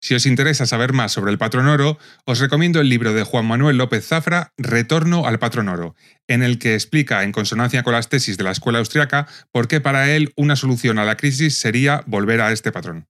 Si 0.00 0.14
os 0.16 0.26
interesa 0.26 0.66
saber 0.66 0.92
más 0.92 1.12
sobre 1.12 1.30
el 1.30 1.38
patrón 1.38 1.68
oro, 1.68 1.96
os 2.24 2.40
recomiendo 2.40 2.80
el 2.80 2.88
libro 2.88 3.14
de 3.14 3.22
Juan 3.22 3.46
Manuel 3.46 3.78
López 3.78 4.04
Zafra, 4.04 4.52
Retorno 4.56 5.26
al 5.26 5.38
patrón 5.38 5.68
oro, 5.68 5.94
en 6.26 6.42
el 6.42 6.58
que 6.58 6.74
explica, 6.74 7.22
en 7.22 7.30
consonancia 7.30 7.84
con 7.84 7.92
las 7.92 8.08
tesis 8.08 8.36
de 8.36 8.42
la 8.42 8.50
escuela 8.50 8.80
austriaca, 8.80 9.28
por 9.52 9.68
qué 9.68 9.80
para 9.80 10.10
él 10.10 10.32
una 10.34 10.56
solución 10.56 10.98
a 10.98 11.04
la 11.04 11.16
crisis 11.16 11.56
sería 11.56 12.02
volver 12.06 12.40
a 12.40 12.50
este 12.50 12.72
patrón. 12.72 13.06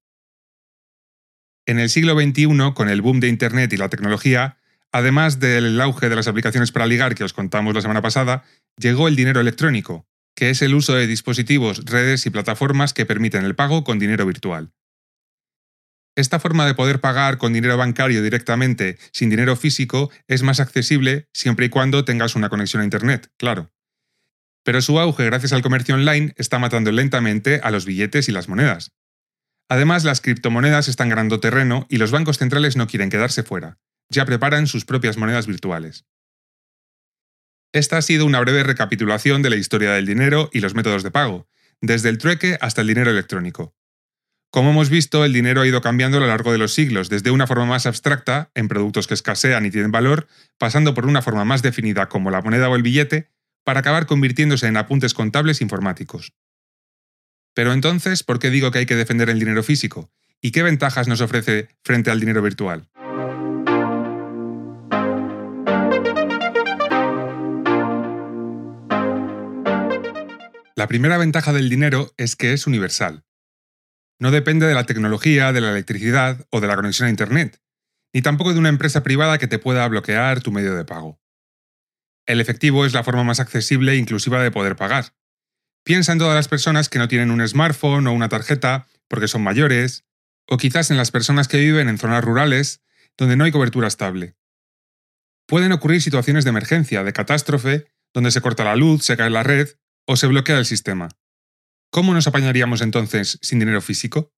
En 1.65 1.79
el 1.79 1.89
siglo 1.89 2.15
XXI, 2.15 2.75
con 2.75 2.91
el 2.91 3.01
boom 3.01 3.21
de 3.21 3.29
Internet 3.29 3.73
y 3.73 3.79
la 3.79 3.89
tecnología, 3.89 4.59
además 4.93 5.41
del 5.41 5.81
auge 5.81 6.11
de 6.11 6.17
las 6.17 6.29
aplicaciones 6.29 6.73
para 6.73 6.87
ligar 6.87 7.15
que 7.15 7.25
os 7.25 7.33
contamos 7.33 7.75
la 7.75 7.81
semana 7.81 8.03
pasada, 8.03 8.45
llegó 8.77 9.09
el 9.09 9.17
dinero 9.17 9.41
electrónico, 9.41 10.07
que 10.35 10.51
es 10.51 10.63
el 10.63 10.75
uso 10.75 10.95
de 10.95 11.07
dispositivos, 11.07 11.85
redes 11.85 12.27
y 12.27 12.31
plataformas 12.31 12.93
que 12.93 13.07
permiten 13.07 13.45
el 13.45 13.55
pago 13.55 13.85
con 13.85 13.99
dinero 13.99 14.27
virtual. 14.27 14.73
Esta 16.15 16.39
forma 16.39 16.67
de 16.67 16.75
poder 16.75 17.01
pagar 17.01 17.39
con 17.39 17.55
dinero 17.55 17.77
bancario 17.79 18.23
directamente, 18.23 18.99
sin 19.13 19.31
dinero 19.31 19.57
físico, 19.57 20.11
es 20.29 20.43
más 20.43 20.61
accesible 20.61 21.29
siempre 21.33 21.67
y 21.67 21.69
cuando 21.71 22.05
tengas 22.05 22.35
una 22.37 22.51
conexión 22.51 22.83
a 22.83 22.85
Internet, 22.85 23.31
claro. 23.39 23.73
Pero 24.63 24.83
su 24.83 25.01
auge 25.01 25.25
gracias 25.25 25.53
al 25.53 25.63
comercio 25.63 25.95
online 25.95 26.35
está 26.37 26.59
matando 26.59 26.93
lentamente 26.93 27.61
a 27.63 27.71
los 27.71 27.87
billetes 27.87 28.29
y 28.29 28.33
las 28.33 28.49
monedas. 28.49 28.93
Además, 29.69 30.05
las 30.05 30.21
criptomonedas 30.21 30.89
están 30.89 31.09
ganando 31.09 31.41
terreno 31.41 31.87
y 31.89 31.97
los 31.97 32.11
bancos 32.11 32.37
centrales 32.37 32.77
no 32.77 32.87
quieren 32.87 33.09
quedarse 33.09 33.43
fuera. 33.43 33.79
Ya 34.11 34.27
preparan 34.27 34.67
sus 34.67 34.85
propias 34.85 35.17
monedas 35.17 35.47
virtuales. 35.47 36.05
Esta 37.73 37.97
ha 37.97 38.03
sido 38.03 38.27
una 38.27 38.41
breve 38.41 38.63
recapitulación 38.63 39.41
de 39.41 39.49
la 39.49 39.57
historia 39.57 39.93
del 39.93 40.05
dinero 40.05 40.51
y 40.53 40.61
los 40.61 40.75
métodos 40.75 41.03
de 41.03 41.11
pago, 41.11 41.49
desde 41.81 42.11
el 42.11 42.19
trueque 42.19 42.59
hasta 42.61 42.83
el 42.83 42.89
dinero 42.89 43.11
electrónico. 43.11 43.75
Como 44.51 44.71
hemos 44.71 44.91
visto, 44.91 45.25
el 45.25 45.33
dinero 45.33 45.63
ha 45.63 45.67
ido 45.67 45.81
cambiando 45.81 46.19
a 46.19 46.21
lo 46.21 46.27
largo 46.27 46.53
de 46.53 46.59
los 46.59 46.75
siglos, 46.75 47.09
desde 47.09 47.31
una 47.31 47.47
forma 47.47 47.65
más 47.65 47.87
abstracta, 47.87 48.51
en 48.55 48.69
productos 48.69 49.07
que 49.07 49.15
escasean 49.15 49.65
y 49.65 49.71
tienen 49.71 49.91
valor, 49.91 50.29
pasando 50.59 50.93
por 50.93 51.07
una 51.07 51.23
forma 51.23 51.47
más 51.47 51.63
definida 51.63 52.11
como 52.11 52.31
la 52.31 52.43
moneda 52.43 52.69
o 52.69 52.77
el 52.77 52.83
billete, 52.83 53.31
para 53.65 53.81
acabar 53.81 54.05
convirtiéndose 54.05 54.67
en 54.67 54.77
apuntes 54.77 55.15
contables 55.15 55.63
informáticos. 55.63 56.35
Pero 57.55 57.73
entonces, 57.73 58.23
¿por 58.23 58.39
qué 58.39 58.51
digo 58.51 58.71
que 58.71 58.81
hay 58.81 58.87
que 58.87 58.97
defender 58.97 59.31
el 59.31 59.39
dinero 59.39 59.63
físico? 59.63 60.13
¿Y 60.43 60.51
qué 60.51 60.63
ventajas 60.63 61.09
nos 61.09 61.23
ofrece 61.23 61.69
frente 61.83 62.11
al 62.11 62.21
dinero 62.21 62.43
virtual? 62.43 62.91
La 70.83 70.89
primera 70.89 71.17
ventaja 71.17 71.53
del 71.53 71.71
dinero 71.71 72.13
es 72.17 72.35
que 72.35 72.53
es 72.53 72.67
universal. 72.67 73.25
No 74.19 74.33
depende 74.33 74.67
de 74.67 74.75
la 74.75 74.85
tecnología, 74.85 75.53
de 75.53 75.61
la 75.61 75.71
electricidad 75.71 76.45
o 76.51 76.61
de 76.61 76.67
la 76.67 76.75
conexión 76.75 77.07
a 77.07 77.11
Internet, 77.11 77.63
ni 78.13 78.21
tampoco 78.21 78.53
de 78.53 78.59
una 78.59 78.69
empresa 78.69 79.05
privada 79.05 79.39
que 79.39 79.47
te 79.47 79.61
pueda 79.61 79.87
bloquear 79.87 80.41
tu 80.41 80.51
medio 80.51 80.75
de 80.75 80.85
pago. 80.85 81.21
El 82.27 82.41
efectivo 82.41 82.85
es 82.85 82.95
la 82.95 83.05
forma 83.05 83.23
más 83.23 83.39
accesible 83.39 83.93
e 83.93 83.97
inclusiva 83.97 84.43
de 84.43 84.51
poder 84.51 84.75
pagar. 84.75 85.15
Piensa 85.85 86.11
en 86.11 86.19
todas 86.19 86.35
las 86.35 86.49
personas 86.49 86.89
que 86.89 86.99
no 86.99 87.07
tienen 87.07 87.31
un 87.31 87.47
smartphone 87.47 88.09
o 88.09 88.13
una 88.13 88.29
tarjeta 88.29 88.89
porque 89.07 89.29
son 89.29 89.45
mayores, 89.45 90.05
o 90.49 90.57
quizás 90.57 90.91
en 90.91 90.97
las 90.97 91.13
personas 91.13 91.47
que 91.47 91.59
viven 91.59 91.89
en 91.89 91.99
zonas 91.99 92.25
rurales 92.25 92.83
donde 93.17 93.37
no 93.37 93.45
hay 93.45 93.53
cobertura 93.53 93.87
estable. 93.87 94.35
Pueden 95.47 95.71
ocurrir 95.71 96.03
situaciones 96.03 96.43
de 96.43 96.51
emergencia, 96.51 97.05
de 97.05 97.13
catástrofe, 97.13 97.87
donde 98.13 98.33
se 98.33 98.41
corta 98.41 98.65
la 98.65 98.75
luz, 98.75 99.05
se 99.05 99.17
cae 99.17 99.31
la 99.31 99.45
red 99.45 99.69
o 100.07 100.17
se 100.17 100.27
bloquea 100.27 100.59
el 100.59 100.67
sistema. 100.67 101.09
¿Cómo 101.91 102.15
nos 102.15 102.27
apañaríamos 102.27 102.81
entonces 102.81 103.39
sin 103.43 103.59
dinero 103.59 103.81
físico? 103.81 104.33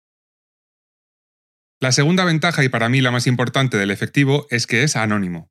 La 1.81 1.93
segunda 1.93 2.25
ventaja 2.25 2.65
y 2.65 2.69
para 2.69 2.89
mí 2.89 3.01
la 3.01 3.11
más 3.11 3.27
importante 3.27 3.77
del 3.77 3.91
efectivo 3.91 4.47
es 4.51 4.67
que 4.67 4.83
es 4.83 4.97
anónimo. 4.97 5.51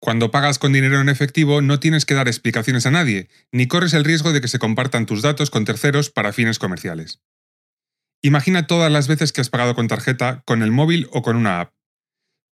Cuando 0.00 0.30
pagas 0.30 0.58
con 0.58 0.72
dinero 0.72 1.00
en 1.00 1.08
efectivo 1.08 1.62
no 1.62 1.80
tienes 1.80 2.04
que 2.04 2.14
dar 2.14 2.28
explicaciones 2.28 2.84
a 2.84 2.90
nadie, 2.90 3.28
ni 3.52 3.66
corres 3.66 3.94
el 3.94 4.04
riesgo 4.04 4.32
de 4.32 4.40
que 4.40 4.48
se 4.48 4.58
compartan 4.58 5.06
tus 5.06 5.22
datos 5.22 5.50
con 5.50 5.64
terceros 5.64 6.10
para 6.10 6.32
fines 6.32 6.58
comerciales. 6.58 7.22
Imagina 8.20 8.66
todas 8.66 8.92
las 8.92 9.08
veces 9.08 9.32
que 9.32 9.40
has 9.40 9.48
pagado 9.48 9.74
con 9.74 9.88
tarjeta, 9.88 10.42
con 10.44 10.62
el 10.62 10.72
móvil 10.72 11.08
o 11.12 11.22
con 11.22 11.36
una 11.36 11.60
app. 11.60 11.74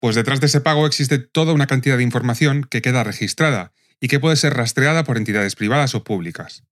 Pues 0.01 0.17
detrás 0.17 0.41
de 0.41 0.47
ese 0.47 0.61
pago 0.61 0.87
existe 0.87 1.19
toda 1.19 1.53
una 1.53 1.67
cantidad 1.67 1.97
de 1.97 2.03
información 2.03 2.65
que 2.65 2.81
queda 2.81 3.05
registrada 3.05 3.73
y 4.03 4.09
que 4.09 4.19
puede 4.19 4.35
ser 4.35 4.55
rastreada 4.55 5.05
por 5.05 5.17
entidades 5.17 5.55
privadas 5.55 5.95
o 5.95 6.03
públicas. 6.03 6.65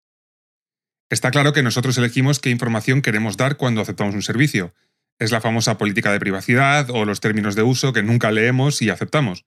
Está 1.09 1.31
claro 1.31 1.53
que 1.53 1.63
nosotros 1.63 1.97
elegimos 1.97 2.41
qué 2.41 2.51
información 2.51 3.03
queremos 3.03 3.37
dar 3.37 3.57
cuando 3.57 3.81
aceptamos 3.81 4.17
un 4.17 4.23
servicio. 4.23 4.75
Es 5.21 5.31
la 5.31 5.41
famosa 5.41 5.79
política 5.79 6.11
de 6.13 6.19
privacidad 6.19 6.91
o 6.91 7.05
los 7.05 7.21
términos 7.21 7.55
de 7.55 7.63
uso 7.63 7.93
que 7.93 8.03
nunca 8.03 8.33
leemos 8.33 8.83
y 8.83 8.91
aceptamos, 8.91 9.47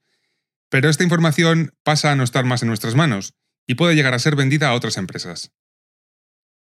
pero 0.70 0.88
esta 0.88 1.04
información 1.04 1.74
pasa 1.82 2.10
a 2.10 2.16
no 2.16 2.24
estar 2.24 2.46
más 2.46 2.62
en 2.62 2.68
nuestras 2.68 2.94
manos 2.94 3.34
y 3.66 3.74
puede 3.74 3.94
llegar 3.94 4.14
a 4.14 4.18
ser 4.18 4.34
vendida 4.34 4.68
a 4.70 4.74
otras 4.74 4.96
empresas. 4.96 5.52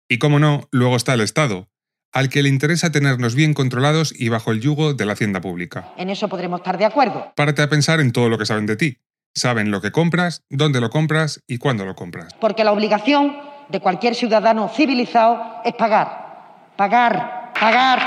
Y 0.08 0.18
cómo 0.18 0.38
no, 0.38 0.68
luego 0.70 0.94
está 0.94 1.14
el 1.14 1.20
Estado, 1.20 1.68
al 2.12 2.28
que 2.28 2.44
le 2.44 2.48
interesa 2.48 2.92
tenernos 2.92 3.34
bien 3.34 3.54
controlados 3.54 4.14
y 4.16 4.28
bajo 4.28 4.52
el 4.52 4.60
yugo 4.60 4.94
de 4.94 5.04
la 5.04 5.14
hacienda 5.14 5.40
pública. 5.40 5.92
En 5.96 6.10
eso 6.10 6.28
podremos 6.28 6.60
estar 6.60 6.78
de 6.78 6.84
acuerdo. 6.84 7.32
Párate 7.34 7.62
a 7.62 7.68
pensar 7.68 7.98
en 7.98 8.12
todo 8.12 8.28
lo 8.28 8.38
que 8.38 8.46
saben 8.46 8.66
de 8.66 8.76
ti. 8.76 8.98
Saben 9.34 9.70
lo 9.70 9.80
que 9.80 9.92
compras, 9.92 10.44
dónde 10.50 10.80
lo 10.80 10.90
compras 10.90 11.42
y 11.46 11.58
cuándo 11.58 11.84
lo 11.84 11.94
compras. 11.94 12.34
Porque 12.40 12.64
la 12.64 12.72
obligación 12.72 13.36
de 13.68 13.80
cualquier 13.80 14.14
ciudadano 14.14 14.68
civilizado 14.68 15.62
es 15.64 15.74
pagar. 15.74 16.72
Pagar, 16.76 17.52
pagar. 17.58 18.02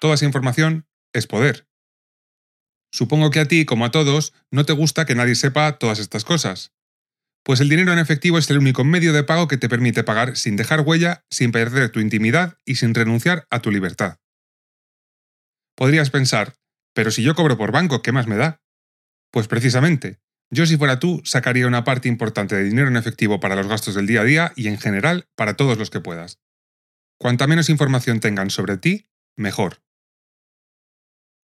Toda 0.00 0.14
esa 0.14 0.24
información 0.24 0.86
es 1.12 1.26
poder. 1.26 1.68
Supongo 2.92 3.30
que 3.30 3.40
a 3.40 3.46
ti, 3.46 3.64
como 3.64 3.84
a 3.84 3.90
todos, 3.90 4.34
no 4.50 4.64
te 4.64 4.72
gusta 4.72 5.06
que 5.06 5.14
nadie 5.14 5.34
sepa 5.34 5.78
todas 5.78 5.98
estas 5.98 6.24
cosas. 6.24 6.72
Pues 7.44 7.60
el 7.60 7.68
dinero 7.68 7.92
en 7.92 7.98
efectivo 7.98 8.38
es 8.38 8.48
el 8.50 8.58
único 8.58 8.84
medio 8.84 9.12
de 9.12 9.24
pago 9.24 9.48
que 9.48 9.56
te 9.56 9.68
permite 9.68 10.04
pagar 10.04 10.36
sin 10.36 10.56
dejar 10.56 10.82
huella, 10.82 11.24
sin 11.30 11.50
perder 11.50 11.90
tu 11.90 12.00
intimidad 12.00 12.58
y 12.64 12.76
sin 12.76 12.94
renunciar 12.94 13.46
a 13.50 13.60
tu 13.60 13.70
libertad. 13.70 14.18
Podrías 15.74 16.10
pensar, 16.10 16.54
pero 16.94 17.10
si 17.10 17.22
yo 17.22 17.34
cobro 17.34 17.56
por 17.56 17.72
banco, 17.72 18.02
¿qué 18.02 18.12
más 18.12 18.26
me 18.26 18.36
da? 18.36 18.61
Pues 19.32 19.48
precisamente, 19.48 20.20
yo 20.50 20.66
si 20.66 20.76
fuera 20.76 20.98
tú 20.98 21.22
sacaría 21.24 21.66
una 21.66 21.84
parte 21.84 22.06
importante 22.06 22.54
de 22.54 22.64
dinero 22.64 22.88
en 22.88 22.98
efectivo 22.98 23.40
para 23.40 23.56
los 23.56 23.66
gastos 23.66 23.94
del 23.94 24.06
día 24.06 24.20
a 24.20 24.24
día 24.24 24.52
y 24.54 24.68
en 24.68 24.78
general 24.78 25.26
para 25.34 25.56
todos 25.56 25.78
los 25.78 25.88
que 25.88 26.00
puedas. 26.00 26.38
Cuanta 27.18 27.46
menos 27.46 27.70
información 27.70 28.20
tengan 28.20 28.50
sobre 28.50 28.76
ti, 28.76 29.08
mejor. 29.34 29.82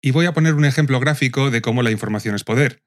Y 0.01 0.11
voy 0.11 0.27
a 0.27 0.33
poner 0.33 0.53
un 0.53 0.65
ejemplo 0.65 0.99
gráfico 0.99 1.49
de 1.49 1.61
cómo 1.61 1.81
la 1.81 1.89
información 1.89 2.35
es 2.35 2.43
poder. 2.43 2.83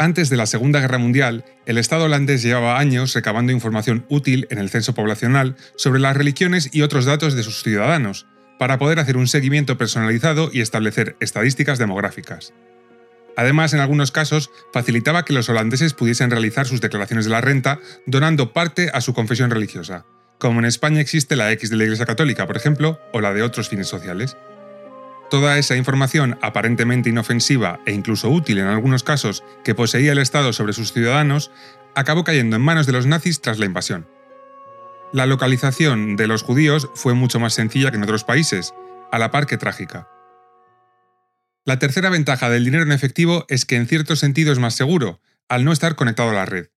Antes 0.00 0.28
de 0.28 0.36
la 0.36 0.46
Segunda 0.46 0.80
Guerra 0.80 0.98
Mundial, 0.98 1.44
el 1.64 1.78
Estado 1.78 2.04
holandés 2.04 2.42
llevaba 2.42 2.80
años 2.80 3.14
recabando 3.14 3.52
información 3.52 4.06
útil 4.08 4.48
en 4.50 4.58
el 4.58 4.70
censo 4.70 4.94
poblacional 4.94 5.56
sobre 5.76 6.00
las 6.00 6.16
religiones 6.16 6.70
y 6.72 6.82
otros 6.82 7.04
datos 7.04 7.34
de 7.34 7.44
sus 7.44 7.62
ciudadanos, 7.62 8.26
para 8.58 8.78
poder 8.78 8.98
hacer 8.98 9.16
un 9.16 9.28
seguimiento 9.28 9.78
personalizado 9.78 10.50
y 10.52 10.62
establecer 10.62 11.16
estadísticas 11.20 11.78
demográficas. 11.78 12.52
Además, 13.38 13.72
en 13.72 13.78
algunos 13.78 14.10
casos, 14.10 14.50
facilitaba 14.72 15.24
que 15.24 15.32
los 15.32 15.48
holandeses 15.48 15.94
pudiesen 15.94 16.28
realizar 16.28 16.66
sus 16.66 16.80
declaraciones 16.80 17.24
de 17.24 17.30
la 17.30 17.40
renta 17.40 17.78
donando 18.04 18.52
parte 18.52 18.90
a 18.92 19.00
su 19.00 19.14
confesión 19.14 19.48
religiosa, 19.50 20.04
como 20.38 20.58
en 20.58 20.66
España 20.66 21.00
existe 21.00 21.36
la 21.36 21.52
X 21.52 21.70
de 21.70 21.76
la 21.76 21.84
Iglesia 21.84 22.04
Católica, 22.04 22.48
por 22.48 22.56
ejemplo, 22.56 22.98
o 23.12 23.20
la 23.20 23.32
de 23.32 23.42
otros 23.42 23.68
fines 23.68 23.86
sociales. 23.86 24.36
Toda 25.30 25.56
esa 25.56 25.76
información 25.76 26.36
aparentemente 26.42 27.10
inofensiva 27.10 27.78
e 27.86 27.92
incluso 27.92 28.28
útil 28.28 28.58
en 28.58 28.66
algunos 28.66 29.04
casos 29.04 29.44
que 29.62 29.76
poseía 29.76 30.10
el 30.10 30.18
Estado 30.18 30.52
sobre 30.52 30.72
sus 30.72 30.92
ciudadanos 30.92 31.52
acabó 31.94 32.24
cayendo 32.24 32.56
en 32.56 32.62
manos 32.62 32.86
de 32.86 32.92
los 32.92 33.06
nazis 33.06 33.40
tras 33.40 33.60
la 33.60 33.66
invasión. 33.66 34.08
La 35.12 35.26
localización 35.26 36.16
de 36.16 36.26
los 36.26 36.42
judíos 36.42 36.90
fue 36.96 37.14
mucho 37.14 37.38
más 37.38 37.54
sencilla 37.54 37.92
que 37.92 37.98
en 37.98 38.02
otros 38.02 38.24
países, 38.24 38.74
a 39.12 39.18
la 39.20 39.30
par 39.30 39.46
que 39.46 39.58
trágica. 39.58 40.08
La 41.68 41.78
tercera 41.78 42.08
ventaja 42.08 42.48
del 42.48 42.64
dinero 42.64 42.82
en 42.82 42.92
efectivo 42.92 43.44
es 43.50 43.66
que 43.66 43.76
en 43.76 43.86
cierto 43.86 44.16
sentido 44.16 44.52
es 44.54 44.58
más 44.58 44.74
seguro, 44.74 45.20
al 45.50 45.66
no 45.66 45.72
estar 45.72 45.96
conectado 45.96 46.30
a 46.30 46.32
la 46.32 46.46
red. 46.46 46.68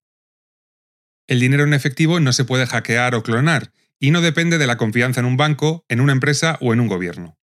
El 1.27 1.39
dinero 1.39 1.63
en 1.63 1.73
efectivo 1.73 2.19
no 2.19 2.33
se 2.33 2.43
puede 2.43 2.67
hackear 2.67 3.15
o 3.15 3.23
clonar, 3.23 3.71
y 4.01 4.11
no 4.11 4.19
depende 4.19 4.57
de 4.57 4.67
la 4.67 4.75
confianza 4.75 5.21
en 5.21 5.27
un 5.27 5.37
banco, 5.37 5.85
en 5.87 6.01
una 6.01 6.11
empresa 6.11 6.57
o 6.59 6.73
en 6.73 6.81
un 6.81 6.89
gobierno. 6.89 7.37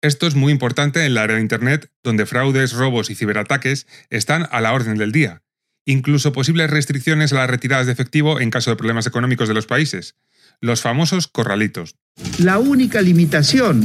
Esto 0.00 0.28
es 0.28 0.36
muy 0.36 0.52
importante 0.52 1.04
en 1.04 1.14
la 1.14 1.24
era 1.24 1.34
de 1.34 1.40
Internet, 1.40 1.90
donde 2.04 2.24
fraudes, 2.24 2.72
robos 2.72 3.10
y 3.10 3.16
ciberataques 3.16 3.88
están 4.08 4.46
a 4.52 4.60
la 4.60 4.72
orden 4.72 4.96
del 4.96 5.10
día. 5.10 5.42
Incluso 5.86 6.30
posibles 6.30 6.70
restricciones 6.70 7.32
a 7.32 7.36
las 7.38 7.50
retiradas 7.50 7.86
de 7.86 7.94
efectivo 7.94 8.38
en 8.38 8.50
caso 8.50 8.70
de 8.70 8.76
problemas 8.76 9.08
económicos 9.08 9.48
de 9.48 9.54
los 9.54 9.66
países. 9.66 10.14
Los 10.60 10.82
famosos 10.82 11.26
corralitos. 11.26 11.96
La 12.38 12.60
única 12.60 13.02
limitación 13.02 13.82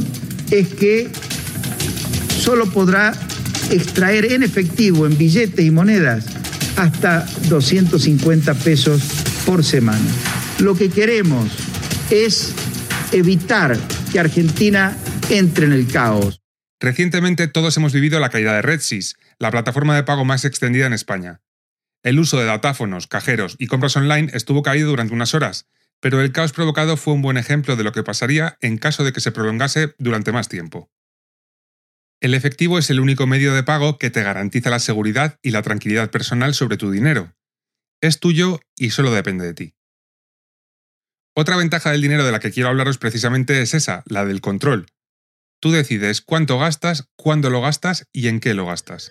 es 0.52 0.72
que 0.74 1.10
solo 2.42 2.66
podrá 2.66 3.12
extraer 3.70 4.32
en 4.32 4.42
efectivo, 4.42 5.06
en 5.06 5.16
billetes 5.16 5.64
y 5.64 5.70
monedas, 5.70 6.26
hasta 6.76 7.24
250 7.48 8.54
pesos 8.54 9.00
por 9.46 9.64
semana. 9.64 10.10
Lo 10.58 10.74
que 10.74 10.90
queremos 10.90 11.52
es 12.10 12.52
evitar 13.12 13.78
que 14.10 14.18
Argentina 14.18 14.96
entre 15.30 15.66
en 15.66 15.72
el 15.72 15.86
caos. 15.86 16.40
Recientemente 16.80 17.46
todos 17.46 17.76
hemos 17.76 17.92
vivido 17.92 18.18
la 18.18 18.30
caída 18.30 18.54
de 18.54 18.62
RedSys, 18.62 19.14
la 19.38 19.52
plataforma 19.52 19.94
de 19.94 20.02
pago 20.02 20.24
más 20.24 20.44
extendida 20.44 20.86
en 20.86 20.94
España. 20.94 21.42
El 22.02 22.18
uso 22.18 22.40
de 22.40 22.46
datáfonos, 22.46 23.06
cajeros 23.06 23.54
y 23.60 23.68
compras 23.68 23.94
online 23.96 24.32
estuvo 24.34 24.62
caído 24.62 24.88
durante 24.90 25.14
unas 25.14 25.34
horas, 25.34 25.68
pero 26.00 26.20
el 26.20 26.32
caos 26.32 26.52
provocado 26.52 26.96
fue 26.96 27.14
un 27.14 27.22
buen 27.22 27.36
ejemplo 27.36 27.76
de 27.76 27.84
lo 27.84 27.92
que 27.92 28.02
pasaría 28.02 28.58
en 28.60 28.78
caso 28.78 29.04
de 29.04 29.12
que 29.12 29.20
se 29.20 29.30
prolongase 29.30 29.94
durante 29.98 30.32
más 30.32 30.48
tiempo. 30.48 30.90
El 32.22 32.34
efectivo 32.34 32.78
es 32.78 32.88
el 32.88 33.00
único 33.00 33.26
medio 33.26 33.52
de 33.52 33.64
pago 33.64 33.98
que 33.98 34.08
te 34.08 34.22
garantiza 34.22 34.70
la 34.70 34.78
seguridad 34.78 35.40
y 35.42 35.50
la 35.50 35.62
tranquilidad 35.62 36.08
personal 36.12 36.54
sobre 36.54 36.76
tu 36.76 36.92
dinero. 36.92 37.34
Es 38.00 38.20
tuyo 38.20 38.60
y 38.76 38.90
solo 38.90 39.10
depende 39.10 39.44
de 39.44 39.54
ti. 39.54 39.74
Otra 41.34 41.56
ventaja 41.56 41.90
del 41.90 42.00
dinero 42.00 42.24
de 42.24 42.30
la 42.30 42.38
que 42.38 42.52
quiero 42.52 42.68
hablaros 42.68 42.98
precisamente 42.98 43.60
es 43.60 43.74
esa, 43.74 44.04
la 44.06 44.24
del 44.24 44.40
control. 44.40 44.86
Tú 45.60 45.72
decides 45.72 46.20
cuánto 46.20 46.60
gastas, 46.60 47.08
cuándo 47.16 47.50
lo 47.50 47.60
gastas 47.60 48.06
y 48.12 48.28
en 48.28 48.38
qué 48.38 48.54
lo 48.54 48.66
gastas. 48.66 49.10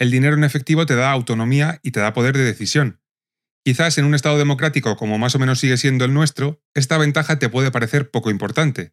El 0.00 0.10
dinero 0.10 0.34
en 0.34 0.42
efectivo 0.42 0.84
te 0.84 0.96
da 0.96 1.12
autonomía 1.12 1.78
y 1.84 1.92
te 1.92 2.00
da 2.00 2.12
poder 2.12 2.36
de 2.36 2.42
decisión. 2.42 2.98
Quizás 3.66 3.98
en 3.98 4.04
un 4.04 4.14
Estado 4.14 4.38
democrático 4.38 4.96
como 4.96 5.18
más 5.18 5.34
o 5.34 5.40
menos 5.40 5.58
sigue 5.58 5.76
siendo 5.76 6.04
el 6.04 6.14
nuestro, 6.14 6.62
esta 6.72 6.98
ventaja 6.98 7.40
te 7.40 7.48
puede 7.48 7.72
parecer 7.72 8.12
poco 8.12 8.30
importante. 8.30 8.92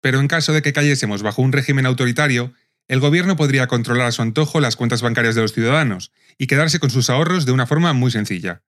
Pero 0.00 0.20
en 0.20 0.28
caso 0.28 0.52
de 0.52 0.62
que 0.62 0.72
cayésemos 0.72 1.24
bajo 1.24 1.42
un 1.42 1.50
régimen 1.50 1.84
autoritario, 1.84 2.54
el 2.86 3.00
gobierno 3.00 3.34
podría 3.34 3.66
controlar 3.66 4.06
a 4.06 4.12
su 4.12 4.22
antojo 4.22 4.60
las 4.60 4.76
cuentas 4.76 5.02
bancarias 5.02 5.34
de 5.34 5.40
los 5.42 5.52
ciudadanos 5.52 6.12
y 6.38 6.46
quedarse 6.46 6.78
con 6.78 6.90
sus 6.90 7.10
ahorros 7.10 7.46
de 7.46 7.50
una 7.50 7.66
forma 7.66 7.92
muy 7.94 8.12
sencilla. 8.12 8.62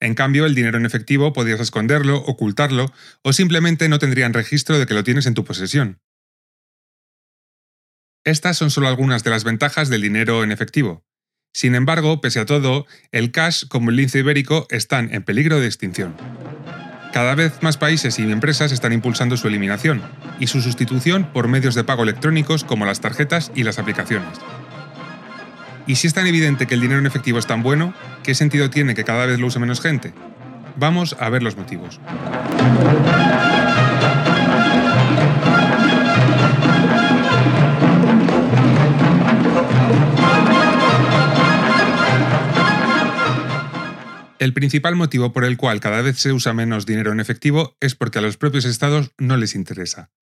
En 0.00 0.16
cambio, 0.16 0.44
el 0.44 0.56
dinero 0.56 0.76
en 0.76 0.86
efectivo 0.86 1.32
podrías 1.32 1.60
esconderlo, 1.60 2.16
ocultarlo 2.16 2.92
o 3.22 3.32
simplemente 3.32 3.88
no 3.88 4.00
tendrían 4.00 4.34
registro 4.34 4.76
de 4.76 4.86
que 4.86 4.94
lo 4.94 5.04
tienes 5.04 5.26
en 5.26 5.34
tu 5.34 5.44
posesión. 5.44 6.00
Estas 8.24 8.56
son 8.56 8.72
solo 8.72 8.88
algunas 8.88 9.22
de 9.22 9.30
las 9.30 9.44
ventajas 9.44 9.88
del 9.88 10.02
dinero 10.02 10.42
en 10.42 10.50
efectivo. 10.50 11.04
Sin 11.52 11.74
embargo, 11.74 12.20
pese 12.20 12.40
a 12.40 12.46
todo, 12.46 12.86
el 13.10 13.32
cash 13.32 13.64
como 13.68 13.90
el 13.90 13.96
lince 13.96 14.20
ibérico 14.20 14.66
están 14.70 15.12
en 15.12 15.22
peligro 15.22 15.60
de 15.60 15.66
extinción. 15.66 16.14
Cada 17.12 17.34
vez 17.34 17.62
más 17.62 17.78
países 17.78 18.18
y 18.18 18.30
empresas 18.30 18.70
están 18.70 18.92
impulsando 18.92 19.36
su 19.36 19.48
eliminación 19.48 20.02
y 20.38 20.46
su 20.46 20.60
sustitución 20.60 21.32
por 21.32 21.48
medios 21.48 21.74
de 21.74 21.84
pago 21.84 22.02
electrónicos 22.02 22.64
como 22.64 22.84
las 22.84 23.00
tarjetas 23.00 23.50
y 23.54 23.64
las 23.64 23.78
aplicaciones. 23.78 24.38
Y 25.86 25.96
si 25.96 26.06
es 26.06 26.14
tan 26.14 26.26
evidente 26.26 26.66
que 26.66 26.74
el 26.74 26.82
dinero 26.82 27.00
en 27.00 27.06
efectivo 27.06 27.38
es 27.38 27.46
tan 27.46 27.62
bueno, 27.62 27.94
¿qué 28.22 28.34
sentido 28.34 28.68
tiene 28.68 28.94
que 28.94 29.04
cada 29.04 29.24
vez 29.24 29.40
lo 29.40 29.46
use 29.46 29.58
menos 29.58 29.80
gente? 29.80 30.12
Vamos 30.76 31.16
a 31.18 31.30
ver 31.30 31.42
los 31.42 31.56
motivos. 31.56 31.98
El 44.38 44.52
principal 44.52 44.94
motivo 44.94 45.32
por 45.32 45.44
el 45.44 45.56
cual 45.56 45.80
cada 45.80 46.00
vez 46.00 46.18
se 46.18 46.32
usa 46.32 46.52
menos 46.52 46.86
dinero 46.86 47.10
en 47.10 47.18
efectivo 47.18 47.76
es 47.80 47.96
porque 47.96 48.20
a 48.20 48.22
los 48.22 48.36
propios 48.36 48.64
estados 48.64 49.10
no 49.18 49.36
les 49.36 49.56
interesa. 49.56 50.12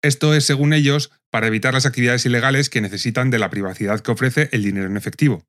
Esto 0.00 0.34
es, 0.34 0.46
según 0.46 0.72
ellos, 0.72 1.10
para 1.28 1.46
evitar 1.46 1.74
las 1.74 1.84
actividades 1.84 2.24
ilegales 2.24 2.70
que 2.70 2.80
necesitan 2.80 3.28
de 3.30 3.38
la 3.38 3.50
privacidad 3.50 4.00
que 4.00 4.12
ofrece 4.12 4.48
el 4.52 4.62
dinero 4.62 4.86
en 4.86 4.96
efectivo. 4.96 5.46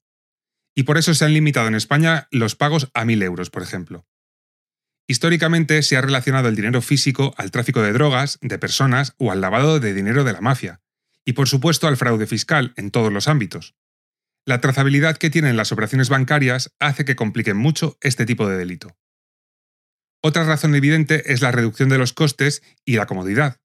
Y 0.76 0.84
por 0.84 0.98
eso 0.98 1.14
se 1.14 1.24
han 1.24 1.34
limitado 1.34 1.70
en 1.70 1.76
España 1.76 2.28
los 2.32 2.56
pagos 2.56 2.90
a 2.94 3.06
1.000 3.06 3.24
euros, 3.24 3.50
por 3.50 3.64
ejemplo. 3.64 4.06
Históricamente 5.08 5.82
se 5.84 5.96
ha 5.96 6.02
relacionado 6.02 6.50
el 6.50 6.56
dinero 6.58 6.82
físico 6.82 7.34
al 7.38 7.52
tráfico 7.52 7.82
de 7.82 7.94
drogas, 7.94 8.38
de 8.42 8.60
personas 8.60 9.16
o 9.18 9.32
al 9.32 9.40
lavado 9.40 9.80
de 9.80 9.94
dinero 9.94 10.26
de 10.26 10.34
la 10.34 10.42
mafia, 10.42 10.82
y 11.24 11.34
por 11.34 11.48
supuesto 11.48 11.88
al 11.88 11.98
fraude 11.98 12.28
fiscal 12.28 12.74
en 12.76 12.92
todos 12.92 13.14
los 13.14 13.30
ámbitos. 13.30 13.76
La 14.46 14.60
trazabilidad 14.60 15.18
que 15.18 15.30
tienen 15.30 15.56
las 15.56 15.72
operaciones 15.72 16.10
bancarias 16.10 16.74
hace 16.80 17.06
que 17.06 17.16
compliquen 17.16 17.58
mucho 17.58 17.98
este 18.02 18.26
tipo 18.26 18.48
de 18.48 18.58
delito. 18.58 18.98
Otra 20.24 20.44
razón 20.44 20.74
evidente 20.74 21.32
es 21.32 21.42
la 21.42 21.52
reducción 21.52 21.90
de 21.90 22.00
los 22.00 22.14
costes 22.14 22.64
y 22.84 22.96
la 22.96 23.06
comodidad. 23.06 23.58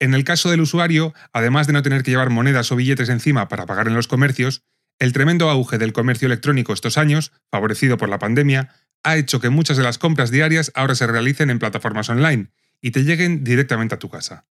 En 0.00 0.14
el 0.14 0.24
caso 0.24 0.50
del 0.50 0.60
usuario, 0.60 1.14
además 1.32 1.66
de 1.66 1.72
no 1.72 1.82
tener 1.82 2.02
que 2.02 2.10
llevar 2.10 2.28
monedas 2.28 2.72
o 2.72 2.76
billetes 2.76 3.08
encima 3.08 3.48
para 3.48 3.66
pagar 3.66 3.88
en 3.88 3.94
los 3.94 4.08
comercios, 4.08 4.64
el 4.98 5.12
tremendo 5.12 5.48
auge 5.48 5.78
del 5.78 5.92
comercio 5.92 6.26
electrónico 6.26 6.72
estos 6.72 6.98
años, 6.98 7.32
favorecido 7.50 7.96
por 7.96 8.08
la 8.08 8.18
pandemia, 8.18 8.74
ha 9.02 9.16
hecho 9.16 9.40
que 9.40 9.48
muchas 9.48 9.76
de 9.76 9.82
las 9.82 9.98
compras 9.98 10.30
diarias 10.30 10.72
ahora 10.74 10.94
se 10.94 11.06
realicen 11.06 11.50
en 11.50 11.58
plataformas 11.58 12.08
online 12.10 12.52
y 12.80 12.90
te 12.90 13.04
lleguen 13.04 13.44
directamente 13.44 13.94
a 13.94 13.98
tu 13.98 14.10
casa. 14.10 14.46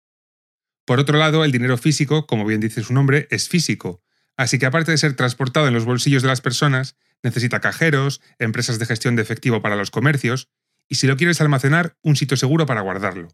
Por 0.87 1.01
otro 1.01 1.19
lado, 1.19 1.45
el 1.45 1.53
dinero 1.53 1.77
físico, 1.77 2.27
como 2.27 2.47
bien 2.47 2.61
dice 2.61 2.83
su 2.83 2.95
nombre, 2.95 3.29
es 3.31 3.49
físico, 3.49 4.03
Así 4.41 4.59
que 4.59 4.65
aparte 4.65 4.91
de 4.91 4.97
ser 4.97 5.15
transportado 5.17 5.69
en 5.69 5.75
los 5.75 5.85
bolsillos 5.85 6.23
de 6.23 6.29
las 6.29 6.41
personas, 6.41 6.97
necesita 7.23 7.61
cajeros, 7.61 8.23
empresas 8.39 8.79
de 8.79 8.87
gestión 8.87 9.15
de 9.15 9.21
efectivo 9.21 9.61
para 9.61 9.77
los 9.77 9.91
comercios 9.91 10.49
y 10.89 10.95
si 10.95 11.07
lo 11.07 11.19
quieres 11.19 11.43
almacenar, 11.43 11.99
un 12.01 12.17
sitio 12.17 12.39
seguro 12.39 12.65
para 12.65 12.81
guardarlo. 12.81 13.29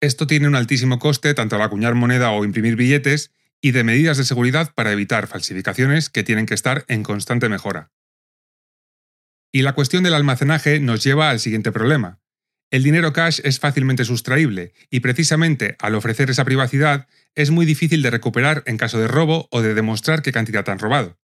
Esto 0.00 0.26
tiene 0.26 0.48
un 0.48 0.56
altísimo 0.56 0.98
coste 0.98 1.34
tanto 1.34 1.54
al 1.54 1.62
acuñar 1.62 1.94
moneda 1.94 2.32
o 2.32 2.44
imprimir 2.44 2.74
billetes 2.74 3.30
y 3.60 3.70
de 3.70 3.84
medidas 3.84 4.16
de 4.16 4.24
seguridad 4.24 4.72
para 4.74 4.90
evitar 4.90 5.28
falsificaciones 5.28 6.10
que 6.10 6.24
tienen 6.24 6.46
que 6.46 6.54
estar 6.54 6.84
en 6.88 7.04
constante 7.04 7.48
mejora. 7.48 7.92
Y 9.52 9.62
la 9.62 9.74
cuestión 9.74 10.02
del 10.02 10.14
almacenaje 10.14 10.80
nos 10.80 11.04
lleva 11.04 11.30
al 11.30 11.38
siguiente 11.38 11.70
problema. 11.70 12.18
El 12.70 12.82
dinero 12.82 13.14
cash 13.14 13.40
es 13.44 13.60
fácilmente 13.60 14.04
sustraíble 14.04 14.74
y 14.90 15.00
precisamente 15.00 15.76
al 15.78 15.94
ofrecer 15.94 16.28
esa 16.28 16.44
privacidad 16.44 17.08
es 17.34 17.50
muy 17.50 17.64
difícil 17.64 18.02
de 18.02 18.10
recuperar 18.10 18.62
en 18.66 18.76
caso 18.76 18.98
de 18.98 19.08
robo 19.08 19.48
o 19.50 19.62
de 19.62 19.72
demostrar 19.72 20.20
qué 20.20 20.32
cantidad 20.32 20.68
han 20.68 20.78
robado. 20.78 21.18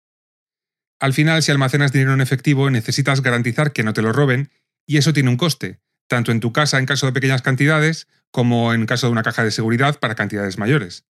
Al 1.01 1.13
final, 1.13 1.43
si 1.43 1.51
almacenas 1.51 1.93
dinero 1.93 2.15
en 2.15 2.23
efectivo, 2.23 2.71
necesitas 2.71 3.21
garantizar 3.21 3.73
que 3.73 3.83
no 3.83 3.93
te 3.93 4.01
lo 4.01 4.13
roben 4.13 4.51
y 4.87 4.97
eso 4.97 5.13
tiene 5.13 5.29
un 5.29 5.37
coste, 5.37 5.81
tanto 6.09 6.33
en 6.33 6.41
tu 6.41 6.53
casa 6.53 6.79
en 6.79 6.87
caso 6.87 7.05
de 7.05 7.13
pequeñas 7.13 7.43
cantidades 7.43 8.09
como 8.31 8.73
en 8.73 8.87
caso 8.87 9.09
de 9.09 9.13
una 9.13 9.23
caja 9.23 9.45
de 9.45 9.51
seguridad 9.51 9.99
para 10.01 10.15
cantidades 10.15 10.57
mayores. 10.57 11.05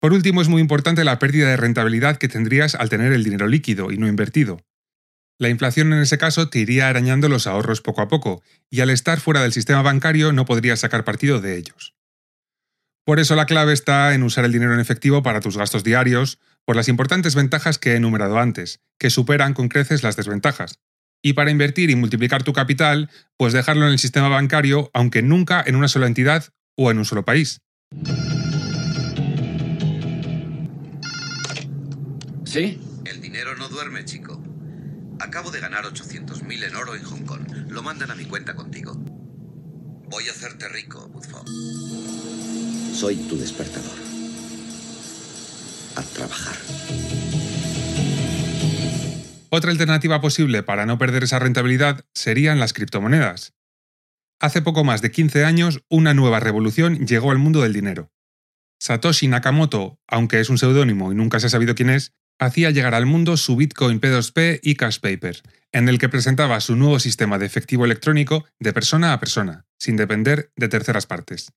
Por 0.00 0.14
último, 0.14 0.40
es 0.40 0.48
muy 0.48 0.62
importante 0.62 1.04
la 1.04 1.18
pérdida 1.18 1.48
de 1.50 1.56
rentabilidad 1.56 2.16
que 2.16 2.28
tendrías 2.28 2.74
al 2.74 2.88
tener 2.88 3.12
el 3.12 3.24
dinero 3.24 3.48
líquido 3.48 3.90
y 3.90 3.98
no 3.98 4.06
invertido. 4.06 4.64
La 5.38 5.48
inflación 5.48 5.92
en 5.92 6.00
ese 6.00 6.18
caso 6.18 6.48
te 6.48 6.58
iría 6.58 6.88
arañando 6.88 7.28
los 7.28 7.46
ahorros 7.46 7.80
poco 7.80 8.00
a 8.00 8.08
poco, 8.08 8.42
y 8.70 8.80
al 8.80 8.90
estar 8.90 9.20
fuera 9.20 9.40
del 9.40 9.52
sistema 9.52 9.82
bancario 9.82 10.32
no 10.32 10.44
podrías 10.44 10.80
sacar 10.80 11.04
partido 11.04 11.40
de 11.40 11.56
ellos. 11.56 11.94
Por 13.04 13.20
eso 13.20 13.36
la 13.36 13.46
clave 13.46 13.72
está 13.72 14.14
en 14.14 14.24
usar 14.24 14.44
el 14.44 14.52
dinero 14.52 14.74
en 14.74 14.80
efectivo 14.80 15.22
para 15.22 15.40
tus 15.40 15.56
gastos 15.56 15.84
diarios, 15.84 16.40
por 16.64 16.74
las 16.74 16.88
importantes 16.88 17.36
ventajas 17.36 17.78
que 17.78 17.92
he 17.92 17.96
enumerado 17.96 18.38
antes, 18.38 18.80
que 18.98 19.10
superan 19.10 19.54
con 19.54 19.68
creces 19.68 20.02
las 20.02 20.16
desventajas. 20.16 20.80
Y 21.22 21.34
para 21.34 21.52
invertir 21.52 21.88
y 21.90 21.96
multiplicar 21.96 22.42
tu 22.42 22.52
capital, 22.52 23.08
pues 23.36 23.52
dejarlo 23.52 23.86
en 23.86 23.92
el 23.92 23.98
sistema 24.00 24.28
bancario, 24.28 24.90
aunque 24.92 25.22
nunca 25.22 25.62
en 25.64 25.76
una 25.76 25.88
sola 25.88 26.08
entidad 26.08 26.52
o 26.76 26.90
en 26.90 26.98
un 26.98 27.04
solo 27.04 27.24
país. 27.24 27.60
¿Sí? 32.44 32.80
El 33.04 33.20
dinero 33.20 33.56
no 33.56 33.68
duerme, 33.68 34.04
chico. 34.04 34.27
Acabo 35.20 35.50
de 35.50 35.60
ganar 35.60 35.84
800.000 35.84 36.64
en 36.64 36.76
oro 36.76 36.94
en 36.94 37.02
Hong 37.02 37.24
Kong. 37.24 37.46
Lo 37.68 37.82
mandan 37.82 38.10
a 38.10 38.14
mi 38.14 38.24
cuenta 38.24 38.54
contigo. 38.54 38.94
Voy 40.10 40.28
a 40.28 40.30
hacerte 40.30 40.68
rico, 40.68 41.10
Woodford. 41.12 41.46
Soy 42.94 43.16
tu 43.28 43.36
despertador. 43.36 43.98
A 45.96 46.02
trabajar. 46.02 46.56
Otra 49.50 49.70
alternativa 49.70 50.20
posible 50.20 50.62
para 50.62 50.86
no 50.86 50.98
perder 50.98 51.24
esa 51.24 51.38
rentabilidad 51.38 52.04
serían 52.14 52.60
las 52.60 52.72
criptomonedas. 52.72 53.54
Hace 54.40 54.62
poco 54.62 54.84
más 54.84 55.02
de 55.02 55.10
15 55.10 55.44
años, 55.44 55.82
una 55.88 56.14
nueva 56.14 56.38
revolución 56.38 57.06
llegó 57.06 57.32
al 57.32 57.38
mundo 57.38 57.62
del 57.62 57.72
dinero. 57.72 58.12
Satoshi 58.78 59.26
Nakamoto, 59.26 59.98
aunque 60.06 60.38
es 60.38 60.48
un 60.48 60.58
seudónimo 60.58 61.10
y 61.10 61.16
nunca 61.16 61.40
se 61.40 61.46
ha 61.46 61.50
sabido 61.50 61.74
quién 61.74 61.90
es, 61.90 62.12
hacía 62.38 62.70
llegar 62.70 62.94
al 62.94 63.06
mundo 63.06 63.36
su 63.36 63.56
Bitcoin 63.56 64.00
P2P 64.00 64.60
y 64.62 64.76
Cash 64.76 65.00
Paper, 65.00 65.42
en 65.72 65.88
el 65.88 65.98
que 65.98 66.08
presentaba 66.08 66.60
su 66.60 66.76
nuevo 66.76 66.98
sistema 66.98 67.38
de 67.38 67.46
efectivo 67.46 67.84
electrónico 67.84 68.46
de 68.58 68.72
persona 68.72 69.12
a 69.12 69.20
persona, 69.20 69.66
sin 69.78 69.96
depender 69.96 70.50
de 70.56 70.68
terceras 70.68 71.06
partes. 71.06 71.52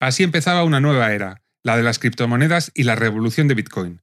Así 0.00 0.22
empezaba 0.22 0.64
una 0.64 0.80
nueva 0.80 1.12
era, 1.12 1.42
la 1.64 1.76
de 1.76 1.82
las 1.82 1.98
criptomonedas 1.98 2.70
y 2.74 2.84
la 2.84 2.94
revolución 2.94 3.48
de 3.48 3.54
Bitcoin, 3.54 4.02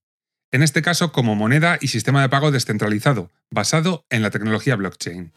en 0.51 0.61
este 0.61 0.81
caso 0.81 1.11
como 1.11 1.35
moneda 1.35 1.77
y 1.81 1.87
sistema 1.87 2.21
de 2.21 2.29
pago 2.29 2.51
descentralizado, 2.51 3.31
basado 3.49 4.05
en 4.09 4.21
la 4.21 4.29
tecnología 4.29 4.75
blockchain. 4.75 5.33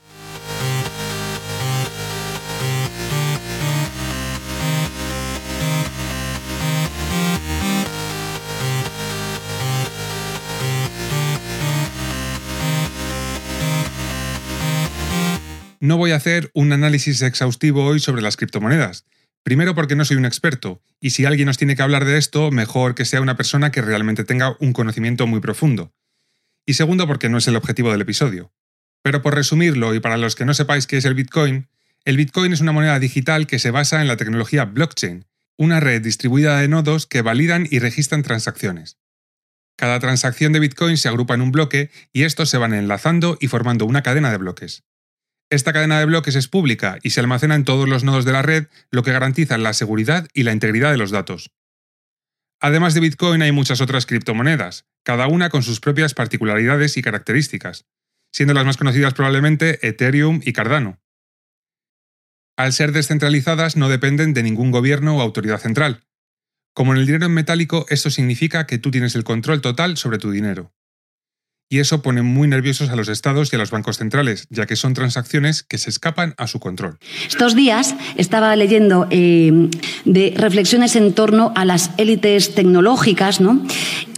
No 15.80 15.96
voy 15.96 16.10
a 16.10 16.16
hacer 16.16 16.50
un 16.54 16.72
análisis 16.72 17.22
exhaustivo 17.22 17.84
hoy 17.84 18.00
sobre 18.00 18.20
las 18.20 18.36
criptomonedas. 18.36 19.04
Primero 19.44 19.76
porque 19.76 19.94
no 19.94 20.04
soy 20.04 20.16
un 20.16 20.24
experto, 20.24 20.82
y 21.00 21.10
si 21.10 21.24
alguien 21.24 21.46
nos 21.46 21.56
tiene 21.56 21.76
que 21.76 21.82
hablar 21.82 22.04
de 22.04 22.18
esto, 22.18 22.50
mejor 22.50 22.96
que 22.96 23.04
sea 23.04 23.20
una 23.20 23.36
persona 23.36 23.70
que 23.70 23.80
realmente 23.80 24.24
tenga 24.24 24.56
un 24.58 24.72
conocimiento 24.72 25.28
muy 25.28 25.38
profundo. 25.38 25.94
Y 26.66 26.74
segundo 26.74 27.06
porque 27.06 27.28
no 27.28 27.38
es 27.38 27.46
el 27.46 27.54
objetivo 27.54 27.92
del 27.92 28.00
episodio. 28.00 28.52
Pero 29.02 29.22
por 29.22 29.36
resumirlo, 29.36 29.94
y 29.94 30.00
para 30.00 30.16
los 30.16 30.34
que 30.34 30.44
no 30.44 30.52
sepáis 30.52 30.88
qué 30.88 30.96
es 30.96 31.04
el 31.04 31.14
Bitcoin, 31.14 31.68
el 32.04 32.16
Bitcoin 32.16 32.52
es 32.52 32.60
una 32.60 32.72
moneda 32.72 32.98
digital 32.98 33.46
que 33.46 33.60
se 33.60 33.70
basa 33.70 34.00
en 34.00 34.08
la 34.08 34.16
tecnología 34.16 34.64
blockchain, 34.64 35.26
una 35.56 35.78
red 35.78 36.02
distribuida 36.02 36.58
de 36.58 36.66
nodos 36.66 37.06
que 37.06 37.22
validan 37.22 37.68
y 37.70 37.78
registran 37.78 38.24
transacciones. 38.24 38.98
Cada 39.76 40.00
transacción 40.00 40.52
de 40.52 40.58
Bitcoin 40.58 40.96
se 40.96 41.08
agrupa 41.08 41.34
en 41.34 41.40
un 41.40 41.52
bloque 41.52 41.90
y 42.12 42.24
estos 42.24 42.50
se 42.50 42.58
van 42.58 42.74
enlazando 42.74 43.38
y 43.40 43.46
formando 43.46 43.86
una 43.86 44.02
cadena 44.02 44.32
de 44.32 44.38
bloques. 44.38 44.82
Esta 45.50 45.72
cadena 45.72 45.98
de 45.98 46.04
bloques 46.04 46.34
es 46.34 46.46
pública 46.46 46.98
y 47.02 47.10
se 47.10 47.20
almacena 47.20 47.54
en 47.54 47.64
todos 47.64 47.88
los 47.88 48.04
nodos 48.04 48.26
de 48.26 48.32
la 48.32 48.42
red, 48.42 48.66
lo 48.90 49.02
que 49.02 49.12
garantiza 49.12 49.56
la 49.56 49.72
seguridad 49.72 50.28
y 50.34 50.42
la 50.42 50.52
integridad 50.52 50.90
de 50.90 50.98
los 50.98 51.10
datos. 51.10 51.52
Además 52.60 52.92
de 52.92 53.00
Bitcoin 53.00 53.40
hay 53.40 53.52
muchas 53.52 53.80
otras 53.80 54.04
criptomonedas, 54.04 54.86
cada 55.04 55.26
una 55.26 55.48
con 55.48 55.62
sus 55.62 55.80
propias 55.80 56.12
particularidades 56.12 56.98
y 56.98 57.02
características, 57.02 57.86
siendo 58.30 58.52
las 58.52 58.66
más 58.66 58.76
conocidas 58.76 59.14
probablemente 59.14 59.86
Ethereum 59.86 60.40
y 60.44 60.52
Cardano. 60.52 61.00
Al 62.56 62.74
ser 62.74 62.92
descentralizadas 62.92 63.76
no 63.76 63.88
dependen 63.88 64.34
de 64.34 64.42
ningún 64.42 64.70
gobierno 64.70 65.16
o 65.16 65.22
autoridad 65.22 65.60
central. 65.60 66.04
Como 66.74 66.92
en 66.92 66.98
el 66.98 67.06
dinero 67.06 67.26
en 67.26 67.32
metálico, 67.32 67.86
esto 67.88 68.10
significa 68.10 68.66
que 68.66 68.78
tú 68.78 68.90
tienes 68.90 69.14
el 69.14 69.24
control 69.24 69.62
total 69.62 69.96
sobre 69.96 70.18
tu 70.18 70.30
dinero 70.30 70.74
y 71.68 71.80
eso 71.80 72.02
pone 72.02 72.22
muy 72.22 72.48
nerviosos 72.48 72.90
a 72.90 72.96
los 72.96 73.08
estados 73.08 73.52
y 73.52 73.56
a 73.56 73.58
los 73.58 73.70
bancos 73.70 73.98
centrales, 73.98 74.46
ya 74.50 74.66
que 74.66 74.76
son 74.76 74.94
transacciones 74.94 75.62
que 75.62 75.78
se 75.78 75.90
escapan 75.90 76.34
a 76.36 76.46
su 76.46 76.60
control. 76.60 76.98
Estos 77.26 77.54
días 77.54 77.94
estaba 78.16 78.54
leyendo 78.56 79.06
eh, 79.10 79.68
de 80.04 80.34
reflexiones 80.36 80.96
en 80.96 81.12
torno 81.12 81.52
a 81.54 81.64
las 81.64 81.90
élites 81.98 82.54
tecnológicas, 82.54 83.40
¿no? 83.40 83.62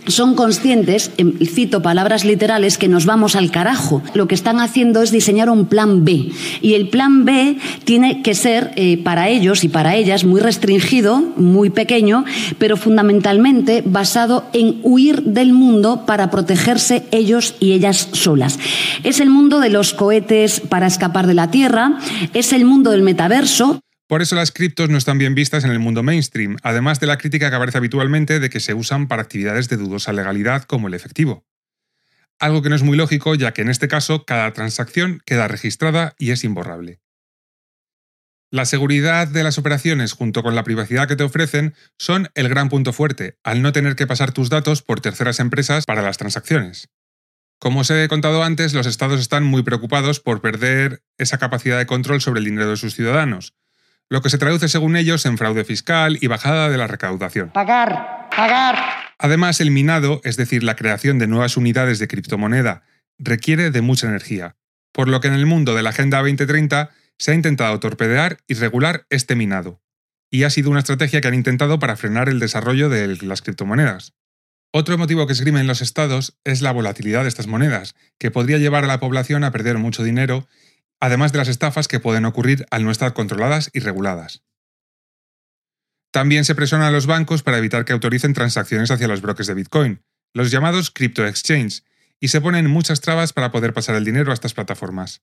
Son 0.06 0.34
conscientes, 0.34 1.12
em, 1.18 1.32
cito 1.44 1.82
palabras 1.82 2.24
literales, 2.24 2.78
que 2.78 2.88
nos 2.88 3.06
vamos 3.06 3.36
al 3.36 3.50
carajo. 3.50 4.02
Lo 4.14 4.26
que 4.26 4.34
están 4.34 4.60
haciendo 4.60 5.02
es 5.02 5.10
diseñar 5.10 5.50
un 5.50 5.66
plan 5.66 6.04
B. 6.04 6.30
Y 6.62 6.74
el 6.74 6.88
plan 6.88 7.24
B 7.24 7.56
tiene 7.84 8.22
que 8.22 8.34
ser 8.34 8.72
eh, 8.76 8.98
para 8.98 9.28
ellos 9.28 9.64
y 9.64 9.68
para 9.68 9.96
ellas 9.96 10.24
muy 10.24 10.40
restringido, 10.40 11.22
muy 11.36 11.70
pequeño, 11.70 12.24
pero 12.58 12.76
fundamentalmente 12.76 13.82
basado 13.84 14.44
en 14.52 14.80
huir 14.82 15.22
del 15.22 15.52
mundo 15.52 16.04
para 16.06 16.30
protegerse 16.30 17.04
ellos 17.10 17.54
y 17.60 17.72
ellas 17.72 18.08
solas. 18.12 18.58
Es 19.04 19.20
el 19.20 19.30
mundo 19.30 19.60
de 19.60 19.70
los 19.70 19.94
cohetes 19.94 20.60
para 20.60 20.86
escapar 20.86 21.26
de 21.26 21.34
la 21.34 21.50
Tierra, 21.50 21.98
es 22.34 22.52
el 22.52 22.64
mundo 22.64 22.90
del 22.90 23.02
metaverso. 23.02 23.80
Por 24.10 24.22
eso 24.22 24.34
las 24.34 24.50
criptos 24.50 24.90
no 24.90 24.98
están 24.98 25.18
bien 25.18 25.36
vistas 25.36 25.62
en 25.62 25.70
el 25.70 25.78
mundo 25.78 26.02
mainstream, 26.02 26.56
además 26.64 26.98
de 26.98 27.06
la 27.06 27.16
crítica 27.16 27.48
que 27.48 27.54
aparece 27.54 27.78
habitualmente 27.78 28.40
de 28.40 28.50
que 28.50 28.58
se 28.58 28.74
usan 28.74 29.06
para 29.06 29.22
actividades 29.22 29.68
de 29.68 29.76
dudosa 29.76 30.12
legalidad 30.12 30.64
como 30.64 30.88
el 30.88 30.94
efectivo. 30.94 31.46
Algo 32.40 32.60
que 32.60 32.70
no 32.70 32.74
es 32.74 32.82
muy 32.82 32.96
lógico, 32.96 33.36
ya 33.36 33.52
que 33.52 33.62
en 33.62 33.68
este 33.68 33.86
caso 33.86 34.24
cada 34.24 34.52
transacción 34.52 35.22
queda 35.24 35.46
registrada 35.46 36.16
y 36.18 36.32
es 36.32 36.42
imborrable. 36.42 36.98
La 38.50 38.64
seguridad 38.64 39.28
de 39.28 39.44
las 39.44 39.58
operaciones 39.58 40.12
junto 40.12 40.42
con 40.42 40.56
la 40.56 40.64
privacidad 40.64 41.06
que 41.06 41.14
te 41.14 41.22
ofrecen 41.22 41.76
son 41.96 42.30
el 42.34 42.48
gran 42.48 42.68
punto 42.68 42.92
fuerte, 42.92 43.38
al 43.44 43.62
no 43.62 43.70
tener 43.70 43.94
que 43.94 44.08
pasar 44.08 44.32
tus 44.32 44.50
datos 44.50 44.82
por 44.82 45.00
terceras 45.00 45.38
empresas 45.38 45.84
para 45.84 46.02
las 46.02 46.18
transacciones. 46.18 46.88
Como 47.60 47.82
os 47.82 47.90
he 47.90 48.08
contado 48.08 48.42
antes, 48.42 48.74
los 48.74 48.86
estados 48.86 49.20
están 49.20 49.44
muy 49.44 49.62
preocupados 49.62 50.18
por 50.18 50.40
perder 50.40 51.04
esa 51.16 51.38
capacidad 51.38 51.78
de 51.78 51.86
control 51.86 52.20
sobre 52.20 52.40
el 52.40 52.46
dinero 52.46 52.70
de 52.70 52.76
sus 52.76 52.96
ciudadanos, 52.96 53.54
lo 54.10 54.20
que 54.22 54.28
se 54.28 54.38
traduce 54.38 54.68
según 54.68 54.96
ellos 54.96 55.24
en 55.24 55.38
fraude 55.38 55.64
fiscal 55.64 56.18
y 56.20 56.26
bajada 56.26 56.68
de 56.68 56.76
la 56.76 56.88
recaudación. 56.88 57.50
Pagar, 57.50 58.28
pagar. 58.36 58.76
Además, 59.18 59.60
el 59.60 59.70
minado, 59.70 60.20
es 60.24 60.36
decir, 60.36 60.64
la 60.64 60.76
creación 60.76 61.18
de 61.18 61.28
nuevas 61.28 61.56
unidades 61.56 61.98
de 62.00 62.08
criptomoneda, 62.08 62.82
requiere 63.18 63.70
de 63.70 63.82
mucha 63.82 64.08
energía, 64.08 64.56
por 64.92 65.08
lo 65.08 65.20
que 65.20 65.28
en 65.28 65.34
el 65.34 65.46
mundo 65.46 65.74
de 65.74 65.82
la 65.82 65.90
Agenda 65.90 66.18
2030 66.18 66.90
se 67.18 67.30
ha 67.30 67.34
intentado 67.34 67.78
torpedear 67.78 68.38
y 68.48 68.54
regular 68.54 69.06
este 69.10 69.36
minado, 69.36 69.80
y 70.30 70.42
ha 70.42 70.50
sido 70.50 70.70
una 70.70 70.80
estrategia 70.80 71.20
que 71.20 71.28
han 71.28 71.34
intentado 71.34 71.78
para 71.78 71.96
frenar 71.96 72.28
el 72.28 72.40
desarrollo 72.40 72.88
de 72.88 73.16
las 73.22 73.42
criptomonedas. 73.42 74.14
Otro 74.72 74.96
motivo 74.98 75.26
que 75.26 75.32
esgrimen 75.32 75.66
los 75.66 75.82
estados 75.82 76.38
es 76.44 76.62
la 76.62 76.72
volatilidad 76.72 77.22
de 77.22 77.28
estas 77.28 77.46
monedas, 77.46 77.94
que 78.18 78.30
podría 78.30 78.58
llevar 78.58 78.84
a 78.84 78.88
la 78.88 79.00
población 79.00 79.44
a 79.44 79.52
perder 79.52 79.78
mucho 79.78 80.02
dinero 80.02 80.48
además 81.00 81.32
de 81.32 81.38
las 81.38 81.48
estafas 81.48 81.88
que 81.88 81.98
pueden 81.98 82.26
ocurrir 82.26 82.66
al 82.70 82.84
no 82.84 82.90
estar 82.90 83.14
controladas 83.14 83.70
y 83.72 83.80
reguladas. 83.80 84.42
También 86.12 86.44
se 86.44 86.54
presiona 86.54 86.88
a 86.88 86.90
los 86.90 87.06
bancos 87.06 87.42
para 87.42 87.58
evitar 87.58 87.84
que 87.84 87.92
autoricen 87.92 88.34
transacciones 88.34 88.90
hacia 88.90 89.08
los 89.08 89.22
bloques 89.22 89.46
de 89.46 89.54
Bitcoin, 89.54 90.02
los 90.34 90.50
llamados 90.50 90.90
crypto 90.90 91.26
exchange, 91.26 91.82
y 92.20 92.28
se 92.28 92.40
ponen 92.40 92.68
muchas 92.68 93.00
trabas 93.00 93.32
para 93.32 93.50
poder 93.50 93.72
pasar 93.72 93.96
el 93.96 94.04
dinero 94.04 94.30
a 94.30 94.34
estas 94.34 94.54
plataformas. 94.54 95.22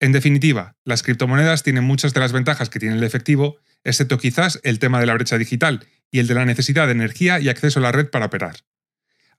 En 0.00 0.12
definitiva, 0.12 0.76
las 0.84 1.02
criptomonedas 1.02 1.64
tienen 1.64 1.84
muchas 1.84 2.14
de 2.14 2.20
las 2.20 2.32
ventajas 2.32 2.70
que 2.70 2.78
tiene 2.78 2.96
el 2.96 3.02
efectivo, 3.02 3.58
excepto 3.84 4.18
quizás 4.18 4.60
el 4.62 4.78
tema 4.78 5.00
de 5.00 5.06
la 5.06 5.14
brecha 5.14 5.36
digital 5.36 5.86
y 6.10 6.20
el 6.20 6.28
de 6.28 6.34
la 6.34 6.44
necesidad 6.44 6.86
de 6.86 6.92
energía 6.92 7.40
y 7.40 7.48
acceso 7.48 7.80
a 7.80 7.82
la 7.82 7.92
red 7.92 8.08
para 8.08 8.26
operar. 8.26 8.64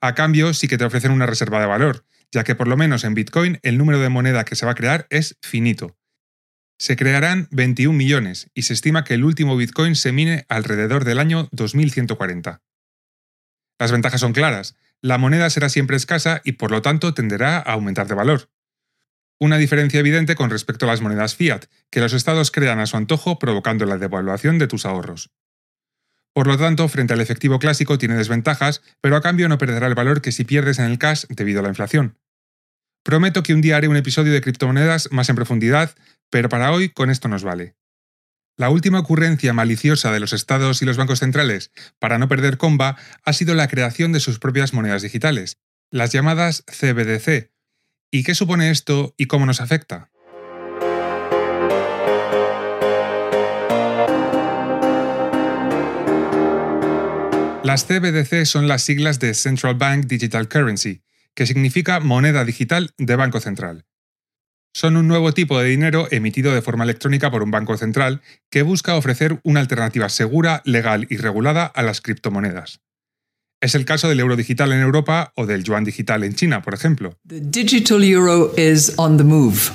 A 0.01 0.15
cambio, 0.15 0.53
sí 0.53 0.67
que 0.67 0.77
te 0.77 0.85
ofrecen 0.85 1.12
una 1.12 1.25
reserva 1.25 1.59
de 1.59 1.65
valor, 1.65 2.05
ya 2.32 2.44
que 2.44 2.56
por 2.56 2.68
lo 2.68 2.78
menos 2.78 3.04
en 3.04 3.13
Bitcoin 3.13 3.60
el 3.63 3.78
número 3.78 4.00
de 4.00 4.10
moneda 4.10 4.46
que 4.46 4.56
se 4.56 4.65
va 4.65 4.74
a 4.74 4.76
crear 4.76 5.08
es 5.10 5.38
finito. 5.42 5.98
Se 6.78 6.96
crearán 6.96 7.48
21 7.52 7.98
millones 7.98 8.50
y 8.54 8.62
se 8.62 8.74
estima 8.74 9.04
que 9.04 9.13
el 9.13 9.26
último 9.26 9.58
Bitcoin 9.58 9.96
se 9.96 10.12
mine 10.12 10.46
alrededor 10.48 11.04
del 11.04 11.20
año 11.20 11.50
2140. 11.52 12.62
Las 13.80 13.92
ventajas 13.92 14.22
son 14.22 14.34
claras. 14.34 14.76
La 15.02 15.18
moneda 15.18 15.50
será 15.50 15.70
siempre 15.70 15.98
escasa 15.98 16.42
y 16.44 16.54
por 16.54 16.72
lo 16.72 16.82
tanto 16.82 17.13
tenderá 17.13 17.58
a 17.58 17.74
aumentar 17.74 18.08
de 18.08 18.15
valor. 18.15 18.50
Una 19.39 19.58
diferencia 19.58 20.02
evidente 20.02 20.36
con 20.36 20.50
respecto 20.50 20.86
a 20.86 20.89
las 20.89 21.02
monedas 21.02 21.36
fiat, 21.36 21.65
que 21.89 22.02
los 22.02 22.12
estados 22.12 22.52
crean 22.52 22.80
a 22.80 22.86
su 22.86 22.98
antojo 22.98 23.39
provocando 23.39 23.86
la 23.86 23.98
devaluación 23.98 24.58
de 24.58 24.68
tus 24.68 24.86
ahorros. 24.86 25.32
Por 26.39 26.47
lo 26.47 26.58
tanto, 26.58 26.88
frente 26.88 27.12
al 27.12 27.19
efectivo 27.19 27.60
clásico 27.60 27.97
tiene 27.97 28.15
desventajas, 28.15 28.82
pero 29.02 29.17
a 29.17 29.21
cambio 29.21 29.49
no 29.49 29.58
perderá 29.58 29.88
el 29.88 29.93
valor 29.93 30.21
que 30.21 30.32
si 30.32 30.45
pierdes 30.45 30.80
en 30.80 30.86
el 30.86 30.97
cash 30.97 31.25
debido 31.28 31.60
a 31.60 31.63
la 31.63 31.67
inflación. 31.67 32.17
Prometo 33.04 33.43
que 33.43 33.54
un 33.54 33.60
día 33.60 33.75
haré 33.75 33.89
un 33.89 33.97
episodio 33.97 34.32
de 34.32 34.39
criptomonedas 34.39 35.12
más 35.12 35.28
en 35.28 35.36
profundidad, 35.36 35.97
pero 36.30 36.47
para 36.47 36.71
hoy 36.71 36.91
con 36.91 37.10
esto 37.10 37.28
nos 37.28 37.43
vale. 37.43 37.75
La 38.56 38.69
última 38.69 38.99
ocurrencia 39.02 39.52
maliciosa 39.52 40.13
de 40.13 40.21
los 40.21 40.32
estados 40.32 40.82
y 40.82 40.86
los 40.86 40.95
bancos 40.95 41.19
centrales 41.19 41.73
para 41.99 42.17
no 42.17 42.30
perder 42.30 42.56
comba 42.56 42.95
ha 43.25 43.34
sido 43.34 43.54
la 43.54 43.67
creación 43.67 44.13
de 44.13 44.21
sus 44.21 44.39
propias 44.39 44.73
monedas 44.73 45.02
digitales, 45.02 45.58
las 45.91 46.13
llamadas 46.13 46.63
CBDC. 46.67 47.52
¿Y 48.12 48.23
qué 48.23 48.34
supone 48.34 48.71
esto 48.71 49.13
y 49.17 49.25
cómo 49.25 49.45
nos 49.45 49.60
afecta? 49.60 50.10
Las 57.63 57.86
CBDC 57.86 58.45
son 58.45 58.69
las 58.69 58.84
siglas 58.84 59.19
de 59.19 59.34
Central 59.34 59.76
Bank 59.76 60.06
Digital 60.06 60.48
Currency, 60.48 61.02
que 61.36 61.45
significa 61.45 62.00
moneda 62.00 62.45
digital 62.45 62.93
de 62.98 63.15
banco 63.17 63.41
central. 63.41 63.86
Son 64.74 64.95
un 64.95 65.08
nuevo 65.08 65.34
tipo 65.34 65.60
de 65.60 65.67
dinero 65.67 66.08
emitido 66.10 66.54
de 66.54 66.62
forma 66.62 66.86
electrónica 66.86 67.30
por 67.30 67.43
un 67.43 67.52
banco 67.52 67.76
central 67.76 68.22
que 68.50 68.62
busca 68.62 68.95
ofrecer 68.95 69.41
una 69.43 69.60
alternativa 69.60 70.08
segura, 70.08 70.62
legal 70.63 71.06
y 71.10 71.17
regulada 71.17 71.65
a 71.65 71.84
las 71.84 72.00
criptomonedas. 72.00 72.80
Es 73.62 73.76
el 73.76 73.84
caso 73.84 74.08
del 74.08 74.22
euro 74.22 74.38
digital 74.38 74.72
en 74.72 74.80
Europa 74.80 75.34
o 75.36 75.45
del 75.45 75.65
yuan 75.65 75.84
digital 75.84 76.24
en 76.24 76.36
China, 76.36 76.62
por 76.62 76.74
ejemplo. 76.74 77.17
The 77.28 77.41
digital 77.41 78.04
euro 78.04 78.54
is 78.56 78.93
on 78.95 79.17
the 79.17 79.26
move. 79.26 79.74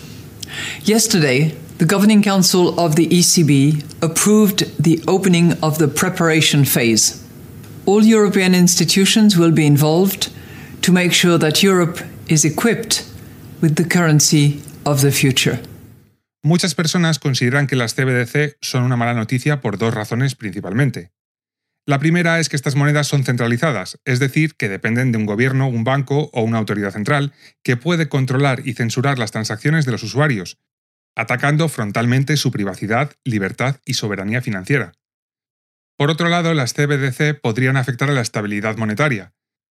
Yesterday, 0.87 1.55
the 1.77 1.85
Governing 1.85 2.23
Council 2.23 2.79
of 2.79 2.94
the 2.94 3.07
ECB 3.09 3.85
approved 4.01 4.64
the 4.83 5.03
opening 5.07 5.53
of 5.61 5.77
the 5.77 5.88
preparation 5.88 6.64
phase. 6.64 7.23
All 7.87 8.03
European 8.03 8.55
institutions 8.55 9.37
will 9.37 9.53
be 9.53 9.66
involved 9.66 10.31
to 10.81 10.90
make 10.90 11.12
sure 11.12 11.38
that 11.38 11.62
Europe 11.62 12.01
is 12.29 12.47
equipped 12.47 13.05
with 13.61 13.75
the 13.75 13.87
currency 13.87 14.62
of 14.87 15.03
the 15.03 15.11
future. 15.11 15.61
Muchas 16.42 16.75
personas 16.75 17.18
consideran 17.18 17.66
que 17.66 17.77
las 17.77 17.94
CBDC 17.94 18.57
son 18.62 18.85
una 18.85 18.97
mala 18.97 19.12
noticia 19.12 19.61
por 19.61 19.77
dos 19.77 19.92
razones 19.92 20.35
principalmente. 20.35 21.11
La 21.87 21.99
primera 21.99 22.40
es 22.40 22.49
que 22.49 22.57
estas 22.57 22.75
monedas 22.75 23.07
son 23.07 23.23
centralizadas, 23.23 23.99
es 24.07 24.18
decir, 24.18 24.55
que 24.55 24.70
dependen 24.70 25.12
de 25.12 25.18
un 25.18 25.27
gobierno, 25.27 25.68
un 25.68 25.85
banco 25.85 26.31
o 26.33 26.40
una 26.40 26.57
autoridad 26.57 26.92
central 26.92 27.35
que 27.62 27.77
puede 27.77 28.09
controlar 28.09 28.66
y 28.66 28.73
censurar 28.73 29.18
las 29.18 29.31
transacciones 29.31 29.85
de 29.85 29.92
los 29.92 30.03
usuarios, 30.03 30.57
atacando 31.14 31.68
frontalmente 31.68 32.38
su 32.38 32.51
privacidad, 32.51 33.12
libertad 33.25 33.77
y 33.85 33.92
soberanía 33.92 34.40
financiera. 34.40 34.94
Por 35.96 36.11
otro 36.11 36.28
lado, 36.28 36.54
las 36.54 36.74
CBDC 36.74 37.40
podrían 37.40 37.76
afectar 37.76 38.11
a 38.11 38.14
la 38.14 38.20
estabilidad 38.20 38.76
monetaria. 38.76 39.33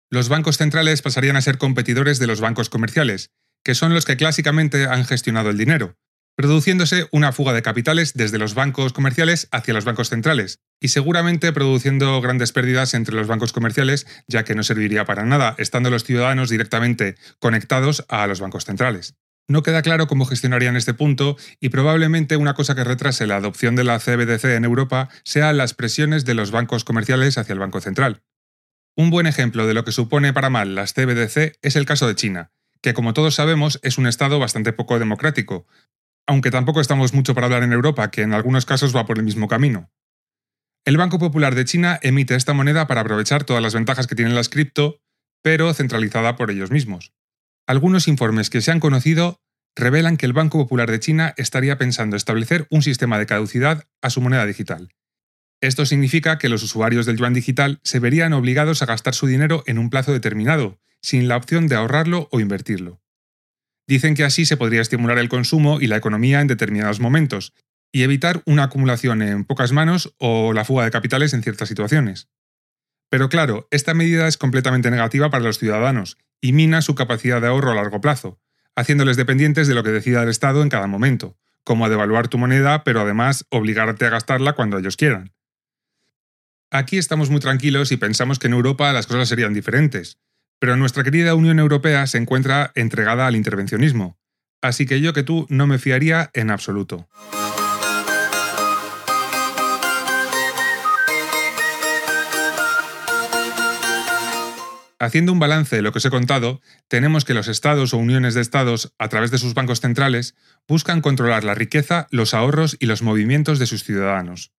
Los 0.10 0.30
bancos 0.30 0.58
centrales 0.58 1.02
pasarían 1.02 1.36
a 1.36 1.42
ser 1.42 1.58
competidores 1.58 2.20
de 2.20 2.28
los 2.28 2.40
bancos 2.40 2.70
comerciales, 2.70 3.32
que 3.64 3.76
son 3.76 3.94
los 3.94 4.06
que 4.06 4.16
clásicamente 4.16 4.86
han 4.86 5.04
gestionado 5.04 5.50
el 5.50 5.58
dinero, 5.58 5.98
produciéndose 6.38 7.08
una 7.12 7.32
fuga 7.32 7.52
de 7.52 7.62
capitales 7.62 8.14
desde 8.14 8.38
los 8.38 8.54
bancos 8.54 8.94
comerciales 8.94 9.50
hacia 9.52 9.74
los 9.74 9.84
bancos 9.84 10.10
centrales, 10.10 10.60
y 10.80 10.90
seguramente 10.90 11.52
produciendo 11.52 12.22
grandes 12.22 12.52
pérdidas 12.52 12.94
entre 12.94 13.16
los 13.16 13.28
bancos 13.28 13.52
comerciales, 13.52 14.08
ya 14.28 14.44
que 14.44 14.56
no 14.56 14.64
serviría 14.64 15.06
para 15.06 15.26
nada, 15.26 15.56
estando 15.58 15.90
los 15.90 16.04
ciudadanos 16.04 16.50
directamente 16.50 17.16
conectados 17.40 18.06
a 18.08 18.28
los 18.28 18.40
bancos 18.40 18.66
centrales. 18.66 19.16
No 19.48 19.62
queda 19.62 19.84
claro 19.84 20.08
cómo 20.08 20.26
gestionarían 20.26 20.76
este 20.76 20.96
punto 20.96 21.38
y 21.60 21.70
probablemente 21.70 22.36
una 22.36 22.56
cosa 22.56 22.74
que 22.74 22.84
retrase 22.84 23.28
la 23.28 23.36
adopción 23.36 23.76
de 23.76 23.84
la 23.84 24.00
CBDC 24.00 24.46
en 24.46 24.66
Europa 24.66 25.10
sea 25.24 25.54
las 25.54 25.76
presiones 25.76 26.26
de 26.26 26.34
los 26.34 26.50
bancos 26.50 26.84
comerciales 26.84 27.38
hacia 27.38 27.54
el 27.54 27.60
Banco 27.60 27.80
Central. 27.80 28.24
Un 28.98 29.12
buen 29.12 29.28
ejemplo 29.28 29.68
de 29.68 29.76
lo 29.76 29.86
que 29.86 29.92
supone 29.92 30.34
para 30.34 30.50
mal 30.50 30.74
las 30.74 30.94
CBDC 30.94 31.60
es 31.62 31.76
el 31.76 31.86
caso 31.86 32.08
de 32.08 32.16
China, 32.16 32.52
que 32.82 32.96
como 32.96 33.14
todos 33.14 33.36
sabemos 33.36 33.80
es 33.84 34.00
un 34.00 34.08
Estado 34.08 34.40
bastante 34.40 34.74
poco 34.74 34.98
democrático, 34.98 35.68
aunque 36.26 36.50
tampoco 36.50 36.82
estamos 36.82 37.14
mucho 37.14 37.36
para 37.36 37.46
hablar 37.46 37.62
en 37.62 37.74
Europa, 37.74 38.10
que 38.10 38.24
en 38.24 38.34
algunos 38.34 38.66
casos 38.66 38.96
va 38.96 39.06
por 39.06 39.20
el 39.20 39.24
mismo 39.24 39.48
camino. 39.48 39.92
El 40.86 40.98
Banco 40.98 41.20
Popular 41.20 41.54
de 41.54 41.66
China 41.66 42.00
emite 42.02 42.36
esta 42.36 42.54
moneda 42.54 42.88
para 42.88 43.02
aprovechar 43.02 43.44
todas 43.44 43.62
las 43.62 43.76
ventajas 43.76 44.08
que 44.08 44.16
tienen 44.16 44.34
las 44.34 44.50
cripto, 44.50 45.02
pero 45.44 45.74
centralizada 45.74 46.36
por 46.36 46.50
ellos 46.50 46.72
mismos. 46.72 47.14
Algunos 47.68 48.08
informes 48.08 48.50
que 48.50 48.62
se 48.62 48.72
han 48.72 48.80
conocido 48.80 49.42
revelan 49.76 50.18
que 50.18 50.28
el 50.28 50.34
Banco 50.34 50.60
Popular 50.60 50.90
de 50.90 51.00
China 51.00 51.34
estaría 51.36 51.78
pensando 51.78 52.16
establecer 52.16 52.68
un 52.70 52.84
sistema 52.84 53.18
de 53.18 53.26
caducidad 53.26 53.88
a 54.02 54.10
su 54.10 54.22
moneda 54.22 54.46
digital. 54.46 54.90
Esto 55.62 55.86
significa 55.86 56.38
que 56.38 56.50
los 56.50 56.62
usuarios 56.62 57.06
del 57.06 57.18
yuan 57.18 57.34
digital 57.34 57.80
se 57.84 58.00
verían 58.00 58.34
obligados 58.34 58.82
a 58.82 58.86
gastar 58.86 59.16
su 59.16 59.26
dinero 59.26 59.64
en 59.66 59.80
un 59.80 59.90
plazo 59.90 60.14
determinado, 60.14 60.80
sin 61.02 61.28
la 61.28 61.38
opción 61.38 61.68
de 61.68 61.76
ahorrarlo 61.76 62.30
o 62.32 62.40
invertirlo. 62.40 63.02
Dicen 63.88 64.16
que 64.16 64.24
así 64.24 64.46
se 64.46 64.58
podría 64.58 64.82
estimular 64.82 65.18
el 65.18 65.30
consumo 65.30 65.82
y 65.82 65.88
la 65.88 65.98
economía 65.98 66.42
en 66.42 66.48
determinados 66.48 67.00
momentos, 67.00 67.54
y 67.92 68.04
evitar 68.04 68.44
una 68.46 68.64
acumulación 68.64 69.22
en 69.22 69.44
pocas 69.44 69.72
manos 69.72 70.14
o 70.20 70.54
la 70.54 70.66
fuga 70.66 70.84
de 70.84 70.92
capitales 70.92 71.34
en 71.34 71.42
ciertas 71.42 71.70
situaciones. 71.70 72.28
Pero 73.10 73.30
claro, 73.30 73.68
esta 73.72 73.94
medida 73.94 74.28
es 74.28 74.38
completamente 74.38 74.92
negativa 74.92 75.30
para 75.30 75.44
los 75.44 75.58
ciudadanos 75.58 76.18
y 76.46 76.54
mina 76.54 76.84
su 76.84 76.94
capacidad 76.94 77.42
de 77.42 77.48
ahorro 77.48 77.72
a 77.72 77.76
largo 77.76 78.02
plazo, 78.02 78.40
haciéndoles 78.76 79.18
dependientes 79.18 79.68
de 79.68 79.74
lo 79.74 79.84
que 79.84 79.90
decida 79.90 80.22
el 80.22 80.30
Estado 80.30 80.62
en 80.62 80.70
cada 80.70 80.86
momento, 80.86 81.40
como 81.64 81.88
a 81.88 81.90
devaluar 81.90 82.28
tu 82.28 82.38
moneda, 82.38 82.84
pero 82.84 83.02
además 83.02 83.48
obligarte 83.50 84.06
a 84.06 84.12
gastarla 84.12 84.54
cuando 84.54 84.78
ellos 84.78 84.96
quieran. 84.96 85.34
Aquí 86.70 87.00
estamos 87.00 87.32
muy 87.32 87.40
tranquilos 87.40 87.92
y 87.92 87.98
pensamos 87.98 88.38
que 88.38 88.46
en 88.46 88.54
Europa 88.54 88.94
las 88.94 89.08
cosas 89.08 89.28
serían 89.28 89.56
diferentes, 89.56 90.20
pero 90.60 90.78
nuestra 90.78 91.04
querida 91.04 91.34
Unión 91.34 91.58
Europea 91.58 92.06
se 92.06 92.20
encuentra 92.20 92.72
entregada 92.76 93.26
al 93.26 93.36
intervencionismo, 93.36 94.20
así 94.62 94.86
que 94.86 95.02
yo 95.02 95.14
que 95.14 95.24
tú 95.24 95.48
no 95.50 95.66
me 95.66 95.80
fiaría 95.80 96.30
en 96.36 96.52
absoluto. 96.52 97.10
Haciendo 105.06 105.32
un 105.32 105.38
balance 105.38 105.76
de 105.76 105.84
lo 105.84 105.92
que 105.92 106.00
os 106.00 106.06
he 106.06 106.10
contado, 106.10 106.62
tenemos 106.88 107.26
que 107.26 107.36
los 107.36 107.48
estados 107.48 107.94
o 107.94 107.98
uniones 107.98 108.34
de 108.34 108.42
estados, 108.42 108.92
a 108.98 109.08
través 109.08 109.30
de 109.30 109.38
sus 109.38 109.54
bancos 109.54 109.80
centrales, 109.80 110.34
buscan 110.68 111.02
controlar 111.02 111.44
la 111.44 111.54
riqueza, 111.54 112.08
los 112.10 112.34
ahorros 112.34 112.76
y 112.80 112.88
los 112.88 113.04
movimientos 113.04 113.60
de 113.60 113.68
sus 113.68 113.84
ciudadanos. 113.84 114.52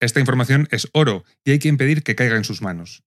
Esta 0.00 0.18
información 0.18 0.66
es 0.72 0.88
oro 0.92 1.24
y 1.44 1.52
hay 1.52 1.60
que 1.60 1.68
impedir 1.68 2.02
que 2.02 2.16
caiga 2.16 2.36
en 2.36 2.42
sus 2.42 2.62
manos. 2.62 3.04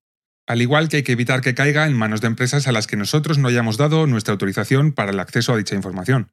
Al 0.48 0.62
igual 0.62 0.88
que 0.88 0.98
hay 0.98 1.04
que 1.04 1.12
evitar 1.12 1.42
que 1.42 1.54
caiga 1.54 1.86
en 1.86 1.98
manos 1.98 2.22
de 2.22 2.28
empresas 2.28 2.66
a 2.66 2.72
las 2.72 2.88
que 2.88 2.96
nosotros 2.96 3.38
no 3.38 3.50
hayamos 3.50 3.76
dado 3.76 4.08
nuestra 4.08 4.32
autorización 4.32 4.94
para 4.94 5.12
el 5.12 5.20
acceso 5.20 5.52
a 5.52 5.58
dicha 5.58 5.76
información. 5.76 6.32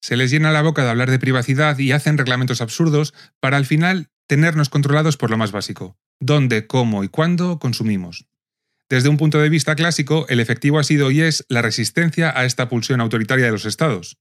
Se 0.00 0.16
les 0.16 0.30
llena 0.30 0.52
la 0.52 0.62
boca 0.62 0.84
de 0.84 0.90
hablar 0.90 1.10
de 1.10 1.18
privacidad 1.18 1.76
y 1.80 1.90
hacen 1.90 2.16
reglamentos 2.16 2.60
absurdos 2.60 3.12
para 3.40 3.56
al 3.56 3.66
final 3.66 4.08
tenernos 4.28 4.68
controlados 4.68 5.16
por 5.16 5.30
lo 5.30 5.36
más 5.36 5.50
básico, 5.50 5.96
dónde, 6.20 6.68
cómo 6.68 7.02
y 7.02 7.08
cuándo 7.08 7.58
consumimos. 7.58 8.28
Desde 8.92 9.08
un 9.08 9.16
punto 9.16 9.38
de 9.38 9.48
vista 9.48 9.74
clásico, 9.74 10.26
el 10.28 10.38
efectivo 10.38 10.78
ha 10.78 10.84
sido 10.84 11.10
y 11.10 11.22
es 11.22 11.46
la 11.48 11.62
resistencia 11.62 12.30
a 12.38 12.44
esta 12.44 12.68
pulsión 12.68 13.00
autoritaria 13.00 13.46
de 13.46 13.50
los 13.50 13.64
estados. 13.64 14.18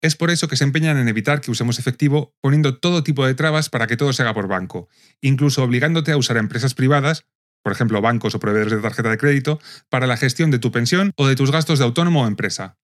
Es 0.00 0.16
por 0.16 0.32
eso 0.32 0.48
que 0.48 0.56
se 0.56 0.64
empeñan 0.64 0.96
en 0.96 1.06
evitar 1.06 1.40
que 1.40 1.52
usemos 1.52 1.78
efectivo 1.78 2.34
poniendo 2.40 2.78
todo 2.80 3.04
tipo 3.04 3.24
de 3.24 3.34
trabas 3.34 3.68
para 3.70 3.86
que 3.86 3.96
todo 3.96 4.12
se 4.12 4.22
haga 4.22 4.34
por 4.34 4.48
banco, 4.48 4.88
incluso 5.20 5.62
obligándote 5.62 6.10
a 6.10 6.16
usar 6.16 6.36
empresas 6.36 6.74
privadas, 6.74 7.26
por 7.62 7.72
ejemplo 7.72 8.00
bancos 8.00 8.34
o 8.34 8.40
proveedores 8.40 8.72
de 8.72 8.80
tarjeta 8.80 9.08
de 9.08 9.18
crédito, 9.18 9.60
para 9.88 10.08
la 10.08 10.16
gestión 10.16 10.50
de 10.50 10.58
tu 10.58 10.72
pensión 10.72 11.12
o 11.14 11.28
de 11.28 11.36
tus 11.36 11.52
gastos 11.52 11.78
de 11.78 11.84
autónomo 11.84 12.24
o 12.24 12.26
empresa. 12.26 12.78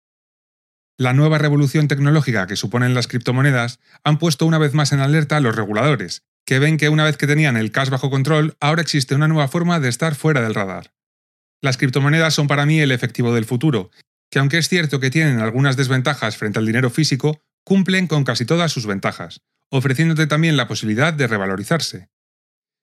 La 0.98 1.14
nueva 1.14 1.38
revolución 1.38 1.88
tecnológica 1.88 2.46
que 2.46 2.57
suponen 2.57 2.92
las 2.92 3.09
criptomonedas 3.09 3.81
han 4.05 4.18
puesto 4.18 4.44
una 4.44 4.59
vez 4.59 4.74
más 4.74 4.92
en 4.92 5.00
alerta 5.00 5.38
a 5.38 5.40
los 5.40 5.57
reguladores, 5.57 6.26
que 6.44 6.59
ven 6.59 6.76
que 6.76 6.90
una 6.90 7.05
vez 7.05 7.16
que 7.16 7.26
tenían 7.26 7.57
el 7.57 7.72
cash 7.72 7.88
bajo 7.88 8.11
control, 8.11 8.55
ahora 8.61 8.83
existe 8.83 9.14
una 9.14 9.29
nueva 9.29 9.48
forma 9.48 9.81
de 9.81 9.88
estar 9.88 10.14
fuera 10.14 10.42
del 10.42 10.55
radar. 10.55 10.95
Las 11.62 11.76
criptomonedas 11.76 12.34
son 12.34 12.48
para 12.48 12.66
mí 12.66 12.80
el 12.80 12.92
efectivo 12.92 13.34
del 13.34 13.44
futuro, 13.44 13.90
que 14.30 14.38
aunque 14.38 14.58
es 14.58 14.68
cierto 14.68 15.00
que 15.00 15.10
tienen 15.10 15.40
algunas 15.40 15.76
desventajas 15.76 16.36
frente 16.36 16.58
al 16.58 16.66
dinero 16.66 16.90
físico, 16.90 17.40
cumplen 17.64 18.06
con 18.06 18.24
casi 18.24 18.44
todas 18.44 18.72
sus 18.72 18.86
ventajas, 18.86 19.40
ofreciéndote 19.70 20.26
también 20.26 20.56
la 20.56 20.68
posibilidad 20.68 21.12
de 21.12 21.26
revalorizarse. 21.26 22.08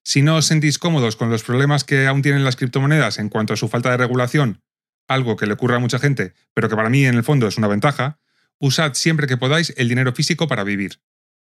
Si 0.04 0.22
no 0.22 0.36
os 0.36 0.46
sentís 0.46 0.80
cómodos 0.80 1.16
con 1.16 1.30
los 1.30 1.44
problemas 1.44 1.84
que 1.84 2.08
aún 2.08 2.22
tienen 2.22 2.44
las 2.44 2.58
criptomonedas 2.58 3.20
en 3.20 3.30
cuanto 3.30 3.54
a 3.54 3.58
su 3.58 3.70
falta 3.70 3.92
de 3.92 3.98
regulación, 3.98 4.62
algo 5.08 5.38
que 5.38 5.46
le 5.46 5.54
ocurre 5.54 5.76
a 5.76 5.80
mucha 5.80 6.00
gente, 6.00 6.34
pero 6.54 6.68
que 6.68 6.76
para 6.76 6.90
mí 6.90 7.06
en 7.06 7.16
el 7.16 7.24
fondo 7.24 7.48
es 7.48 7.58
una 7.58 7.68
ventaja, 7.68 8.20
usad 8.60 8.94
siempre 8.94 9.28
que 9.28 9.38
podáis 9.38 9.74
el 9.78 9.88
dinero 9.88 10.14
físico 10.14 10.48
para 10.48 10.64
vivir. 10.64 11.02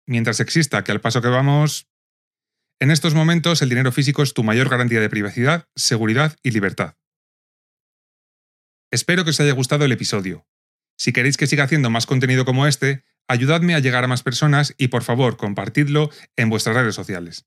Mientras 0.06 0.40
exista 0.40 0.82
que 0.84 0.92
al 0.92 1.00
paso 1.00 1.22
que 1.22 1.28
vamos... 1.28 1.86
En 2.80 2.90
estos 2.90 3.14
momentos 3.14 3.60
el 3.62 3.68
dinero 3.68 3.92
físico 3.92 4.22
es 4.22 4.34
tu 4.34 4.44
mayor 4.44 4.68
garantía 4.68 5.00
de 5.00 5.10
privacidad, 5.10 5.66
seguridad 5.74 6.36
y 6.42 6.52
libertad. 6.52 6.94
Espero 8.90 9.24
que 9.24 9.30
os 9.30 9.40
haya 9.40 9.52
gustado 9.52 9.84
el 9.84 9.92
episodio. 9.92 10.46
Si 10.96 11.12
queréis 11.12 11.36
que 11.36 11.46
siga 11.46 11.64
haciendo 11.64 11.90
más 11.90 12.06
contenido 12.06 12.46
como 12.46 12.66
este, 12.66 13.04
ayudadme 13.28 13.74
a 13.74 13.80
llegar 13.80 14.04
a 14.04 14.08
más 14.08 14.22
personas 14.22 14.74
y 14.78 14.88
por 14.88 15.02
favor 15.02 15.36
compartidlo 15.36 16.10
en 16.36 16.48
vuestras 16.48 16.74
redes 16.74 16.94
sociales. 16.94 17.46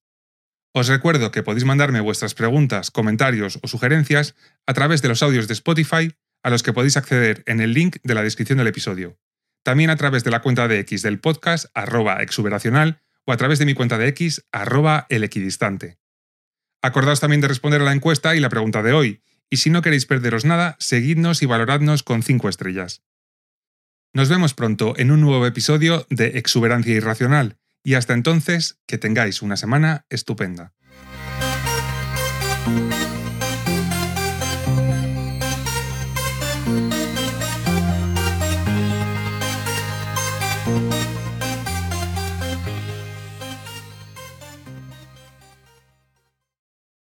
Os 0.73 0.87
recuerdo 0.87 1.31
que 1.31 1.41
podéis 1.41 1.65
mandarme 1.65 1.99
vuestras 1.99 2.35
preguntas, 2.35 2.91
comentarios 2.91 3.59
o 3.61 3.67
sugerencias 3.67 4.35
a 4.67 4.73
través 4.73 5.01
de 5.01 5.09
los 5.09 5.23
audios 5.23 5.47
de 5.47 5.53
Spotify 5.53 6.13
a 6.43 6.49
los 6.51 6.63
que 6.63 6.73
podéis 6.73 6.95
acceder 6.95 7.43
en 7.47 7.59
el 7.59 7.73
link 7.73 7.97
de 8.03 8.13
la 8.13 8.23
descripción 8.23 8.59
del 8.59 8.67
episodio. 8.67 9.17
También 9.63 9.89
a 9.89 9.95
través 9.95 10.23
de 10.23 10.31
la 10.31 10.41
cuenta 10.41 10.67
de 10.67 10.79
X 10.79 11.01
del 11.01 11.19
podcast 11.19 11.65
arroba 11.73 12.21
exuberacional 12.21 13.01
o 13.25 13.33
a 13.33 13.37
través 13.37 13.59
de 13.59 13.65
mi 13.65 13.73
cuenta 13.73 13.97
de 13.97 14.07
X 14.09 14.45
arroba 14.51 15.07
el 15.09 15.23
equidistante. 15.23 15.97
Acordaos 16.83 17.19
también 17.19 17.41
de 17.41 17.47
responder 17.47 17.81
a 17.81 17.85
la 17.85 17.93
encuesta 17.93 18.35
y 18.35 18.39
la 18.39 18.49
pregunta 18.49 18.81
de 18.81 18.93
hoy, 18.93 19.21
y 19.51 19.57
si 19.57 19.69
no 19.69 19.83
queréis 19.83 20.07
perderos 20.07 20.45
nada, 20.45 20.77
seguidnos 20.79 21.43
y 21.43 21.45
valoradnos 21.45 22.01
con 22.01 22.23
5 22.23 22.49
estrellas. 22.49 23.03
Nos 24.13 24.29
vemos 24.29 24.55
pronto 24.55 24.95
en 24.97 25.11
un 25.11 25.21
nuevo 25.21 25.45
episodio 25.45 26.07
de 26.09 26.39
Exuberancia 26.39 26.95
Irracional, 26.95 27.57
y 27.83 27.95
hasta 27.95 28.13
entonces, 28.13 28.79
que 28.87 28.97
tengáis 28.97 29.41
una 29.41 29.57
semana 29.57 30.05
estupenda. 30.09 30.73